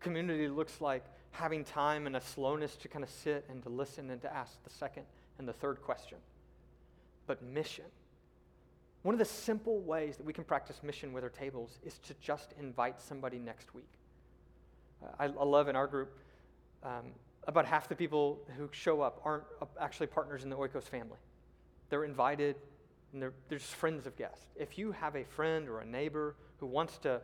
[0.00, 4.10] Community looks like having time and a slowness to kind of sit and to listen
[4.10, 5.04] and to ask the second
[5.38, 6.18] and the third question.
[7.26, 7.84] But mission.
[9.02, 12.14] One of the simple ways that we can practice mission with our tables is to
[12.20, 13.88] just invite somebody next week.
[15.02, 16.18] Uh, I, I, love in our group,
[16.82, 17.12] um,
[17.48, 19.44] about half the people who show up aren't
[19.80, 21.16] actually partners in the Oikos family.
[21.88, 22.56] They're invited,
[23.12, 24.46] and they're, they're just friends of guests.
[24.54, 27.22] If you have a friend or a neighbor who wants to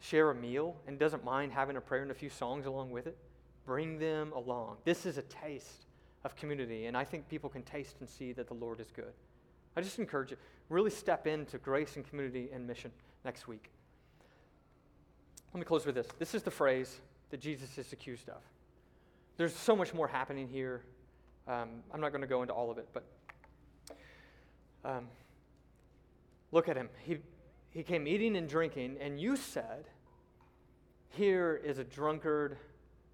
[0.00, 3.06] share a meal and doesn't mind having a prayer and a few songs along with
[3.06, 3.18] it,
[3.66, 4.78] bring them along.
[4.84, 5.86] This is a taste
[6.24, 9.12] of community, and I think people can taste and see that the Lord is good.
[9.76, 10.36] I just encourage you,
[10.68, 12.90] really step into grace and community and mission
[13.24, 13.70] next week.
[15.52, 16.06] Let me close with this.
[16.18, 17.00] This is the phrase
[17.30, 18.40] that Jesus is accused of.
[19.36, 20.82] There's so much more happening here.
[21.48, 23.04] Um, I'm not going to go into all of it, but
[24.84, 25.08] um,
[26.52, 26.88] look at him.
[27.02, 27.18] He,
[27.70, 29.84] he came eating and drinking, and you said,
[31.10, 32.56] Here is a drunkard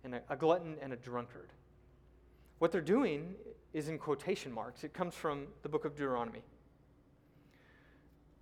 [0.04, 1.50] and a, a glutton and a drunkard.
[2.58, 3.34] What they're doing
[3.72, 4.84] is in quotation marks.
[4.84, 6.42] It comes from the book of Deuteronomy.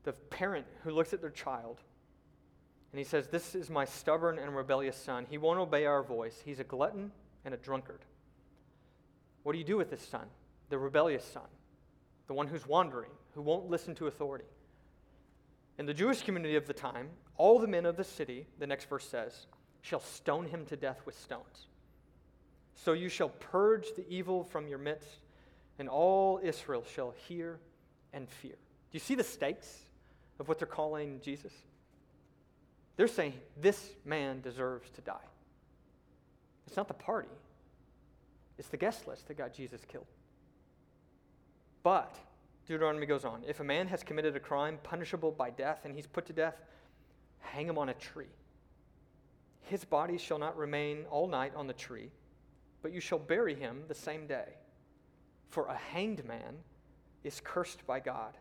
[0.05, 1.81] The parent who looks at their child
[2.93, 5.27] and he says, This is my stubborn and rebellious son.
[5.29, 6.41] He won't obey our voice.
[6.45, 7.13] He's a glutton
[7.45, 8.01] and a drunkard.
[9.43, 10.27] What do you do with this son?
[10.71, 11.47] The rebellious son,
[12.27, 14.47] the one who's wandering, who won't listen to authority.
[15.79, 18.89] In the Jewish community of the time, all the men of the city, the next
[18.89, 19.47] verse says,
[19.83, 21.67] shall stone him to death with stones.
[22.77, 25.19] So you shall purge the evil from your midst,
[25.79, 27.59] and all Israel shall hear
[28.13, 28.53] and fear.
[28.53, 29.81] Do you see the stakes
[30.39, 31.53] of what they're calling Jesus?
[32.97, 35.27] They're saying this man deserves to die.
[36.67, 37.29] It's not the party,
[38.59, 40.07] it's the guest list that got Jesus killed.
[41.83, 42.17] But,
[42.67, 46.07] Deuteronomy goes on if a man has committed a crime punishable by death and he's
[46.07, 46.61] put to death,
[47.39, 48.27] hang him on a tree.
[49.63, 52.11] His body shall not remain all night on the tree,
[52.87, 54.45] but you shall bury him the same day.
[55.49, 56.55] For a hanged man
[57.25, 58.37] is cursed by God.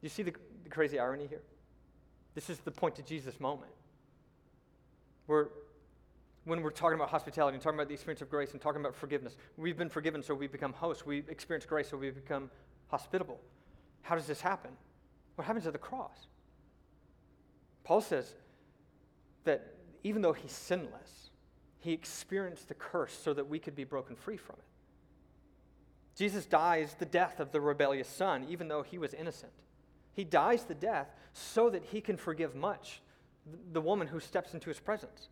[0.00, 0.32] You see the,
[0.62, 1.42] the crazy irony here?
[2.36, 3.72] This is the point to Jesus' moment.
[5.26, 5.48] Where
[6.44, 8.94] when we're talking about hospitality and talking about the experience of grace and talking about
[8.94, 9.36] forgiveness.
[9.56, 11.04] We've been forgiven, so we become hosts.
[11.04, 12.48] We experience grace, so we become
[12.86, 13.40] hospitable.
[14.02, 14.70] How does this happen?
[15.34, 16.28] What happens at the cross?
[17.82, 18.36] Paul says
[19.42, 21.30] that even though he's sinless,
[21.82, 24.64] he experienced the curse so that we could be broken free from it.
[26.16, 29.52] Jesus dies the death of the rebellious son, even though he was innocent.
[30.14, 33.02] He dies the death so that he can forgive much
[33.72, 35.28] the woman who steps into his presence.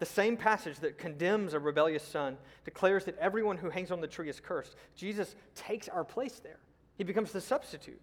[0.00, 4.08] The same passage that condemns a rebellious son declares that everyone who hangs on the
[4.08, 4.74] tree is cursed.
[4.96, 6.58] Jesus takes our place there.
[6.98, 8.00] He becomes the substitute.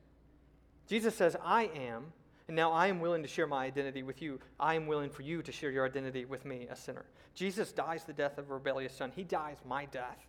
[0.87, 2.13] Jesus says, I am,
[2.47, 4.39] and now I am willing to share my identity with you.
[4.59, 7.05] I am willing for you to share your identity with me, a sinner.
[7.35, 9.11] Jesus dies the death of a rebellious son.
[9.15, 10.19] He dies my death.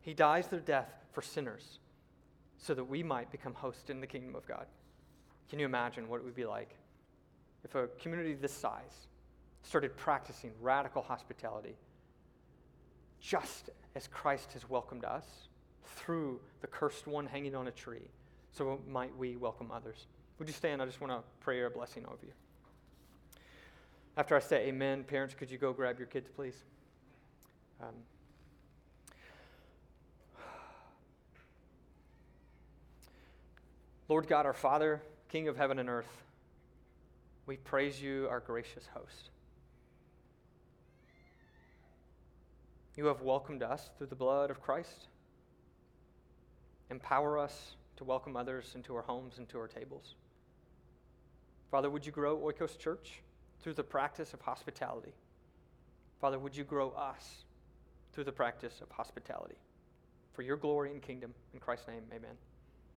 [0.00, 1.78] He dies the death for sinners
[2.58, 4.66] so that we might become hosts in the kingdom of God.
[5.48, 6.76] Can you imagine what it would be like
[7.64, 9.06] if a community this size
[9.62, 11.76] started practicing radical hospitality
[13.20, 15.24] just as Christ has welcomed us
[15.84, 18.10] through the cursed one hanging on a tree.
[18.50, 20.06] So might we welcome others.
[20.42, 20.82] Would you stand?
[20.82, 22.32] I just want to pray a blessing over you.
[24.16, 26.56] After I say amen, parents, could you go grab your kids, please?
[27.80, 27.94] Um,
[34.08, 36.24] Lord God, our Father, King of heaven and earth,
[37.46, 39.30] we praise you, our gracious host.
[42.96, 45.06] You have welcomed us through the blood of Christ.
[46.90, 50.16] Empower us to welcome others into our homes and to our tables.
[51.72, 53.22] Father, would you grow Oikos Church
[53.62, 55.14] through the practice of hospitality?
[56.20, 57.46] Father, would you grow us
[58.12, 59.56] through the practice of hospitality?
[60.34, 61.32] For your glory and kingdom.
[61.54, 62.36] In Christ's name, amen.